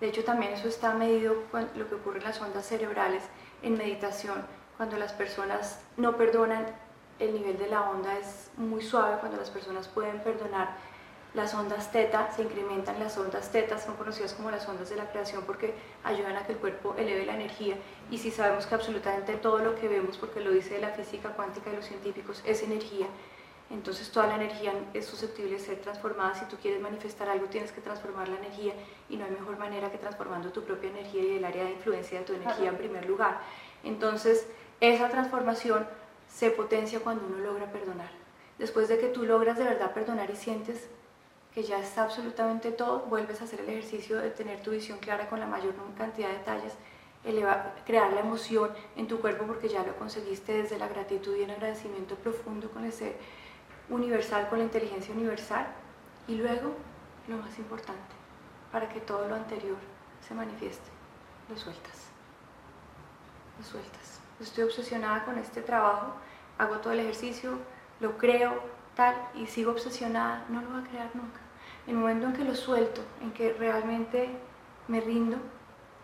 De 0.00 0.08
hecho, 0.08 0.24
también 0.24 0.52
eso 0.52 0.68
está 0.68 0.94
medido 0.94 1.34
lo 1.74 1.88
que 1.88 1.94
ocurre 1.94 2.18
en 2.18 2.24
las 2.24 2.40
ondas 2.40 2.66
cerebrales 2.66 3.24
en 3.62 3.76
meditación. 3.76 4.42
Cuando 4.76 4.96
las 4.96 5.12
personas 5.12 5.82
no 5.96 6.16
perdonan, 6.16 6.66
el 7.18 7.34
nivel 7.34 7.58
de 7.58 7.68
la 7.68 7.90
onda 7.90 8.16
es 8.16 8.50
muy 8.56 8.80
suave. 8.80 9.18
Cuando 9.18 9.36
las 9.36 9.50
personas 9.50 9.88
pueden 9.88 10.20
perdonar, 10.20 10.76
las 11.34 11.54
ondas 11.54 11.92
teta, 11.92 12.30
se 12.34 12.42
incrementan 12.42 12.98
las 12.98 13.16
ondas 13.16 13.52
teta, 13.52 13.78
son 13.78 13.96
conocidas 13.96 14.34
como 14.34 14.50
las 14.50 14.68
ondas 14.68 14.90
de 14.90 14.96
la 14.96 15.10
creación 15.10 15.44
porque 15.46 15.74
ayudan 16.02 16.36
a 16.36 16.46
que 16.46 16.52
el 16.52 16.58
cuerpo 16.58 16.94
eleve 16.98 17.24
la 17.24 17.34
energía 17.34 17.76
y 18.10 18.18
si 18.18 18.30
sabemos 18.30 18.66
que 18.66 18.74
absolutamente 18.74 19.34
todo 19.36 19.58
lo 19.58 19.76
que 19.76 19.88
vemos, 19.88 20.16
porque 20.16 20.40
lo 20.40 20.50
dice 20.50 20.80
la 20.80 20.90
física 20.90 21.30
cuántica 21.30 21.70
y 21.72 21.76
los 21.76 21.84
científicos, 21.84 22.42
es 22.44 22.62
energía, 22.62 23.06
entonces 23.70 24.10
toda 24.10 24.26
la 24.26 24.34
energía 24.34 24.72
es 24.94 25.06
susceptible 25.06 25.52
de 25.52 25.60
ser 25.60 25.80
transformada, 25.80 26.34
si 26.34 26.44
tú 26.46 26.56
quieres 26.60 26.80
manifestar 26.80 27.28
algo 27.28 27.46
tienes 27.46 27.70
que 27.70 27.80
transformar 27.80 28.28
la 28.28 28.38
energía 28.38 28.74
y 29.08 29.16
no 29.16 29.24
hay 29.24 29.30
mejor 29.30 29.56
manera 29.58 29.92
que 29.92 29.98
transformando 29.98 30.50
tu 30.50 30.64
propia 30.64 30.90
energía 30.90 31.22
y 31.22 31.36
el 31.36 31.44
área 31.44 31.64
de 31.64 31.70
influencia 31.70 32.18
de 32.18 32.24
tu 32.24 32.32
energía 32.32 32.70
en 32.70 32.76
primer 32.76 33.06
lugar. 33.06 33.40
Entonces 33.84 34.48
esa 34.80 35.08
transformación 35.08 35.86
se 36.28 36.50
potencia 36.50 36.98
cuando 37.00 37.24
uno 37.26 37.38
logra 37.38 37.70
perdonar. 37.70 38.10
Después 38.58 38.88
de 38.88 38.98
que 38.98 39.06
tú 39.06 39.24
logras 39.24 39.56
de 39.56 39.64
verdad 39.64 39.94
perdonar 39.94 40.30
y 40.30 40.36
sientes 40.36 40.88
que 41.54 41.62
ya 41.62 41.78
está 41.78 42.04
absolutamente 42.04 42.70
todo, 42.70 43.00
vuelves 43.00 43.40
a 43.40 43.44
hacer 43.44 43.60
el 43.60 43.68
ejercicio 43.68 44.18
de 44.18 44.30
tener 44.30 44.62
tu 44.62 44.70
visión 44.70 44.98
clara 44.98 45.28
con 45.28 45.40
la 45.40 45.46
mayor 45.46 45.74
cantidad 45.96 46.28
de 46.28 46.38
detalles, 46.38 46.74
crear 47.84 48.12
la 48.12 48.20
emoción 48.20 48.70
en 48.96 49.08
tu 49.08 49.20
cuerpo 49.20 49.44
porque 49.46 49.68
ya 49.68 49.82
lo 49.82 49.96
conseguiste 49.96 50.62
desde 50.62 50.78
la 50.78 50.88
gratitud 50.88 51.36
y 51.36 51.42
el 51.42 51.50
agradecimiento 51.50 52.14
profundo 52.14 52.70
con 52.70 52.84
ese 52.84 53.16
universal, 53.88 54.48
con 54.48 54.58
la 54.58 54.64
inteligencia 54.64 55.12
universal. 55.12 55.66
Y 56.28 56.36
luego, 56.36 56.72
lo 57.26 57.36
más 57.36 57.58
importante, 57.58 58.14
para 58.70 58.88
que 58.88 59.00
todo 59.00 59.28
lo 59.28 59.34
anterior 59.34 59.76
se 60.26 60.34
manifieste, 60.34 60.88
lo 61.48 61.56
sueltas. 61.56 62.06
Lo 63.58 63.64
sueltas. 63.64 64.20
Estoy 64.40 64.64
obsesionada 64.64 65.24
con 65.24 65.36
este 65.38 65.60
trabajo, 65.60 66.14
hago 66.56 66.76
todo 66.78 66.92
el 66.92 67.00
ejercicio, 67.00 67.58
lo 67.98 68.16
creo, 68.16 68.62
y 69.34 69.46
sigo 69.46 69.70
obsesionada, 69.72 70.44
no 70.50 70.60
lo 70.60 70.68
voy 70.68 70.80
a 70.80 70.88
crear 70.88 71.10
nunca. 71.14 71.40
El 71.86 71.94
momento 71.94 72.26
en 72.26 72.32
que 72.34 72.44
lo 72.44 72.54
suelto, 72.54 73.00
en 73.22 73.32
que 73.32 73.54
realmente 73.54 74.28
me 74.88 75.00
rindo 75.00 75.38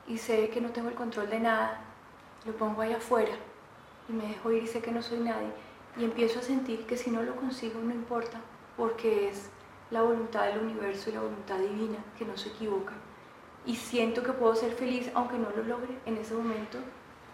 y 0.06 0.16
sé 0.16 0.48
que 0.48 0.62
no 0.62 0.70
tengo 0.70 0.88
el 0.88 0.94
control 0.94 1.28
de 1.28 1.40
nada, 1.40 1.80
lo 2.46 2.56
pongo 2.56 2.80
ahí 2.80 2.94
afuera 2.94 3.34
y 4.08 4.14
me 4.14 4.28
dejo 4.28 4.50
ir 4.50 4.62
y 4.62 4.66
sé 4.66 4.80
que 4.80 4.92
no 4.92 5.02
soy 5.02 5.18
nadie. 5.18 5.52
Y 5.98 6.04
empiezo 6.04 6.38
a 6.38 6.42
sentir 6.42 6.86
que 6.86 6.96
si 6.96 7.10
no 7.10 7.22
lo 7.22 7.36
consigo 7.36 7.80
no 7.80 7.92
importa 7.92 8.40
porque 8.78 9.28
es 9.28 9.50
la 9.90 10.02
voluntad 10.02 10.46
del 10.46 10.60
universo 10.60 11.10
y 11.10 11.12
la 11.12 11.20
voluntad 11.20 11.58
divina 11.58 11.98
que 12.18 12.24
no 12.24 12.38
se 12.38 12.48
equivoca. 12.48 12.94
Y 13.66 13.76
siento 13.76 14.22
que 14.22 14.32
puedo 14.32 14.54
ser 14.54 14.72
feliz 14.72 15.10
aunque 15.14 15.38
no 15.38 15.50
lo 15.50 15.64
logre 15.64 15.98
en 16.06 16.16
ese 16.16 16.32
momento. 16.32 16.78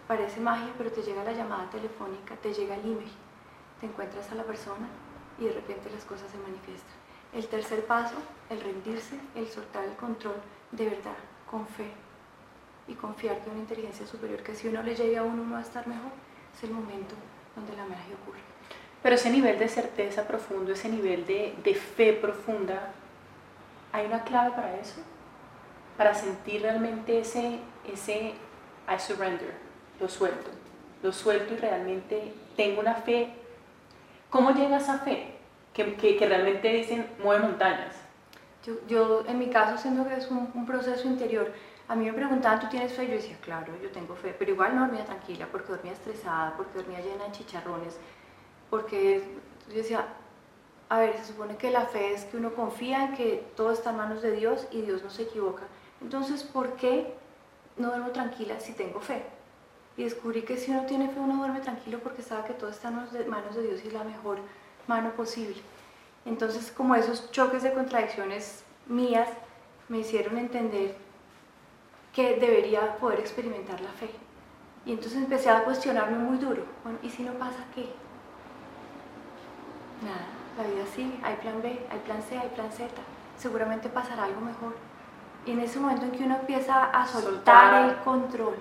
Parece 0.09 0.41
magia 0.41 0.73
pero 0.77 0.91
te 0.91 1.03
llega 1.03 1.23
la 1.23 1.31
llamada 1.31 1.69
telefónica 1.69 2.35
te 2.35 2.53
llega 2.53 2.75
el 2.75 2.81
email 2.81 3.11
te 3.79 3.85
encuentras 3.85 4.29
a 4.31 4.35
la 4.35 4.43
persona 4.43 4.87
y 5.39 5.45
de 5.45 5.53
repente 5.53 5.89
las 5.89 6.05
cosas 6.05 6.29
se 6.31 6.37
manifiestan. 6.37 6.93
El 7.33 7.47
tercer 7.47 7.85
paso, 7.85 8.15
el 8.49 8.61
rendirse, 8.61 9.19
el 9.35 9.47
soltar 9.47 9.83
el 9.85 9.95
control 9.95 10.35
de 10.71 10.85
verdad, 10.85 11.17
con 11.49 11.67
fe 11.67 11.87
y 12.87 12.93
confiar 12.93 13.37
en 13.45 13.51
una 13.51 13.59
inteligencia 13.61 14.05
superior 14.05 14.43
que 14.43 14.55
si 14.55 14.67
uno 14.67 14.83
le 14.83 14.95
llegue 14.95 15.17
a 15.17 15.23
uno, 15.23 15.41
uno 15.41 15.53
va 15.53 15.59
a 15.59 15.63
estar 15.63 15.87
mejor, 15.87 16.11
es 16.55 16.63
el 16.63 16.71
momento 16.71 17.15
donde 17.55 17.75
la 17.75 17.85
magia 17.85 18.15
ocurre. 18.21 18.39
Pero 19.01 19.15
ese 19.15 19.29
nivel 19.29 19.59
de 19.59 19.67
certeza 19.67 20.27
profundo, 20.27 20.71
ese 20.71 20.89
nivel 20.89 21.25
de, 21.25 21.55
de 21.63 21.75
fe 21.75 22.13
profunda, 22.13 22.93
¿hay 23.91 24.05
una 24.05 24.23
clave 24.23 24.51
para 24.51 24.75
eso? 24.79 25.01
Para 25.97 26.13
sentir 26.13 26.61
realmente 26.61 27.19
ese, 27.19 27.59
ese 27.91 28.33
I 28.87 28.99
surrender, 28.99 29.53
lo 29.99 30.07
suelto, 30.09 30.49
lo 31.01 31.11
suelto 31.11 31.53
y 31.53 31.57
realmente 31.57 32.33
tengo 32.55 32.81
una 32.81 32.95
fe 32.95 33.33
¿Cómo 34.33 34.49
llega 34.49 34.77
esa 34.77 34.97
fe 34.97 35.35
que, 35.75 35.93
que, 35.93 36.27
realmente 36.27 36.67
dicen 36.67 37.07
mueve 37.23 37.43
montañas? 37.43 37.95
Yo, 38.65 38.73
yo, 38.87 39.23
en 39.27 39.37
mi 39.37 39.51
caso 39.51 39.77
siento 39.77 40.07
que 40.07 40.15
es 40.15 40.27
un, 40.31 40.65
proceso 40.65 41.07
interior. 41.07 41.53
A 41.87 41.95
mí 41.95 42.05
me 42.05 42.13
preguntaban, 42.13 42.59
¿tú 42.59 42.67
tienes 42.67 42.93
fe? 42.93 43.05
Yo 43.05 43.13
decía, 43.13 43.37
claro, 43.41 43.71
yo 43.79 43.91
tengo 43.91 44.15
fe, 44.15 44.35
pero 44.39 44.49
igual 44.49 44.73
no 44.73 44.81
dormía 44.81 45.05
tranquila, 45.05 45.47
porque 45.51 45.73
dormía 45.73 45.91
estresada, 45.91 46.57
porque 46.57 46.79
dormía 46.79 47.01
llena 47.01 47.25
de 47.25 47.31
chicharrones, 47.31 47.99
porque 48.71 49.23
yo 49.69 49.75
decía, 49.75 50.03
a 50.89 50.97
ver, 50.97 51.15
se 51.15 51.25
supone 51.25 51.55
que 51.55 51.69
la 51.69 51.85
fe 51.85 52.13
es 52.15 52.25
que 52.25 52.37
uno 52.37 52.55
confía 52.55 53.05
en 53.05 53.13
que 53.13 53.45
todo 53.55 53.71
está 53.71 53.91
en 53.91 53.97
manos 53.97 54.23
de 54.23 54.31
Dios 54.31 54.67
y 54.71 54.81
Dios 54.81 55.03
no 55.03 55.11
se 55.11 55.23
equivoca. 55.23 55.65
Entonces, 56.01 56.41
¿por 56.41 56.73
qué 56.73 57.13
no 57.77 57.89
duermo 57.89 58.09
tranquila 58.09 58.59
si 58.59 58.73
tengo 58.73 58.99
fe? 58.99 59.21
Y 59.97 60.03
descubrí 60.03 60.41
que 60.41 60.57
si 60.57 60.71
uno 60.71 60.85
tiene 60.85 61.09
fe 61.09 61.19
uno 61.19 61.37
duerme 61.37 61.59
tranquilo 61.59 61.99
porque 61.99 62.21
sabe 62.21 62.47
que 62.47 62.53
todo 62.53 62.69
está 62.69 62.89
en 62.89 63.29
manos 63.29 63.55
de 63.55 63.63
Dios 63.63 63.81
y 63.83 63.87
es 63.87 63.93
la 63.93 64.03
mejor 64.03 64.39
mano 64.87 65.11
posible. 65.11 65.57
Entonces 66.25 66.71
como 66.71 66.95
esos 66.95 67.31
choques 67.31 67.63
de 67.63 67.73
contradicciones 67.73 68.63
mías 68.87 69.29
me 69.89 69.99
hicieron 69.99 70.37
entender 70.37 70.95
que 72.13 72.37
debería 72.37 72.97
poder 72.97 73.19
experimentar 73.19 73.81
la 73.81 73.91
fe. 73.91 74.09
Y 74.85 74.91
entonces 74.91 75.17
empecé 75.17 75.49
a 75.49 75.63
cuestionarme 75.63 76.17
muy 76.17 76.37
duro, 76.37 76.65
bueno, 76.83 76.99
¿y 77.01 77.09
si 77.09 77.23
no 77.23 77.33
pasa 77.33 77.63
qué? 77.73 77.89
Nada, 80.03 80.27
la 80.57 80.63
vida 80.63 80.85
sigue, 80.93 81.17
hay 81.23 81.35
plan 81.37 81.61
B, 81.61 81.79
hay 81.89 81.99
plan 81.99 82.21
C, 82.21 82.37
hay 82.37 82.49
plan 82.49 82.69
Z, 82.71 82.89
seguramente 83.37 83.87
pasará 83.87 84.25
algo 84.25 84.41
mejor. 84.41 84.75
Y 85.45 85.51
en 85.51 85.61
ese 85.61 85.79
momento 85.79 86.03
en 86.05 86.11
que 86.11 86.23
uno 86.23 86.35
empieza 86.35 86.85
a 86.85 87.07
soltar 87.07 87.89
el 87.89 87.95
control, 87.97 88.55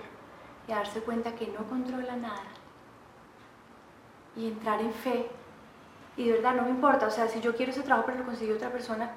y 0.66 0.72
darse 0.72 1.00
cuenta 1.00 1.34
que 1.34 1.46
no 1.48 1.64
controla 1.64 2.16
nada 2.16 2.42
y 4.36 4.48
entrar 4.48 4.80
en 4.80 4.92
fe 4.92 5.28
y 6.16 6.26
de 6.26 6.32
verdad 6.32 6.54
no 6.54 6.62
me 6.62 6.70
importa, 6.70 7.06
o 7.06 7.10
sea, 7.10 7.26
si 7.28 7.40
yo 7.40 7.54
quiero 7.56 7.72
ese 7.72 7.82
trabajo 7.82 8.06
pero 8.06 8.18
lo 8.18 8.26
consigue 8.26 8.52
otra 8.52 8.70
persona, 8.70 9.10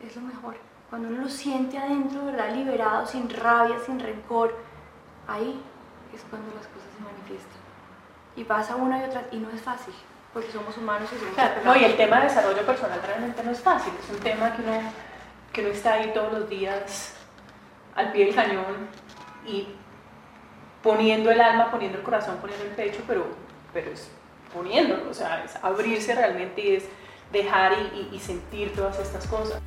es 0.00 0.14
lo 0.16 0.22
mejor. 0.22 0.56
Cuando 0.90 1.08
uno 1.08 1.22
lo 1.22 1.28
siente 1.28 1.78
adentro, 1.78 2.26
¿verdad? 2.26 2.54
Liberado, 2.54 3.06
sin 3.06 3.28
rabia, 3.30 3.76
sin 3.84 3.98
rencor, 3.98 4.54
ahí 5.26 5.60
es 6.14 6.22
cuando 6.28 6.48
las 6.54 6.66
cosas 6.66 6.88
se 6.96 7.02
manifiestan. 7.02 7.58
Y 8.36 8.44
pasa 8.44 8.76
una 8.76 9.00
y 9.00 9.04
otra, 9.04 9.24
y 9.32 9.38
no 9.38 9.50
es 9.50 9.62
fácil, 9.62 9.94
porque 10.32 10.52
somos 10.52 10.76
humanos 10.76 11.08
y 11.12 11.18
somos 11.18 11.34
claro, 11.34 11.62
No, 11.64 11.74
y 11.74 11.84
el 11.84 11.96
tema 11.96 12.18
de 12.18 12.24
desarrollo 12.24 12.64
personal 12.66 13.00
realmente 13.02 13.42
no 13.42 13.50
es 13.50 13.60
fácil, 13.60 13.92
es 13.98 14.10
un 14.14 14.20
tema 14.20 14.54
que 14.54 14.62
uno, 14.62 14.80
que 15.52 15.60
uno 15.62 15.70
está 15.70 15.94
ahí 15.94 16.12
todos 16.12 16.32
los 16.32 16.48
días 16.48 17.14
al 17.94 18.12
pie 18.12 18.26
del 18.26 18.34
cañón 18.34 18.88
y 19.46 19.68
poniendo 20.86 21.32
el 21.32 21.40
alma, 21.40 21.68
poniendo 21.68 21.98
el 21.98 22.04
corazón, 22.04 22.36
poniendo 22.40 22.64
el 22.64 22.70
pecho, 22.70 23.00
pero, 23.08 23.26
pero 23.72 23.90
es 23.90 24.08
poniéndolo, 24.54 25.10
o 25.10 25.14
sea, 25.14 25.42
es 25.44 25.56
abrirse 25.60 26.14
realmente 26.14 26.60
y 26.60 26.76
es 26.76 26.84
dejar 27.32 27.72
y, 27.92 28.14
y 28.14 28.20
sentir 28.20 28.72
todas 28.72 28.96
estas 29.00 29.26
cosas. 29.26 29.60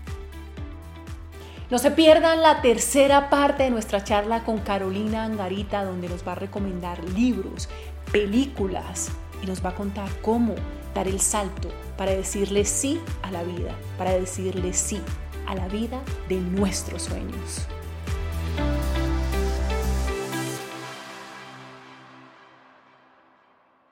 No 1.70 1.78
se 1.78 1.92
pierdan 1.92 2.42
la 2.42 2.62
tercera 2.62 3.30
parte 3.30 3.64
de 3.64 3.70
nuestra 3.70 4.02
charla 4.02 4.46
con 4.46 4.60
Carolina 4.60 5.26
Angarita, 5.26 5.84
donde 5.84 6.08
nos 6.08 6.26
va 6.26 6.32
a 6.32 6.36
recomendar 6.36 7.04
libros, 7.10 7.68
películas 8.14 9.12
y 9.44 9.46
nos 9.46 9.64
va 9.64 9.72
a 9.72 9.76
contar 9.76 10.08
cómo 10.22 10.56
dar 10.96 11.10
el 11.10 11.20
salto 11.20 11.68
para 11.98 12.12
decirle 12.12 12.64
sí 12.64 13.00
a 13.24 13.32
la 13.32 13.44
vida, 13.44 13.76
para 13.98 14.12
decirle 14.12 14.72
sí 14.72 15.02
a 15.48 15.54
la 15.54 15.68
vida 15.68 16.00
de 16.30 16.38
nuestros 16.38 17.04
sueños. 17.04 17.68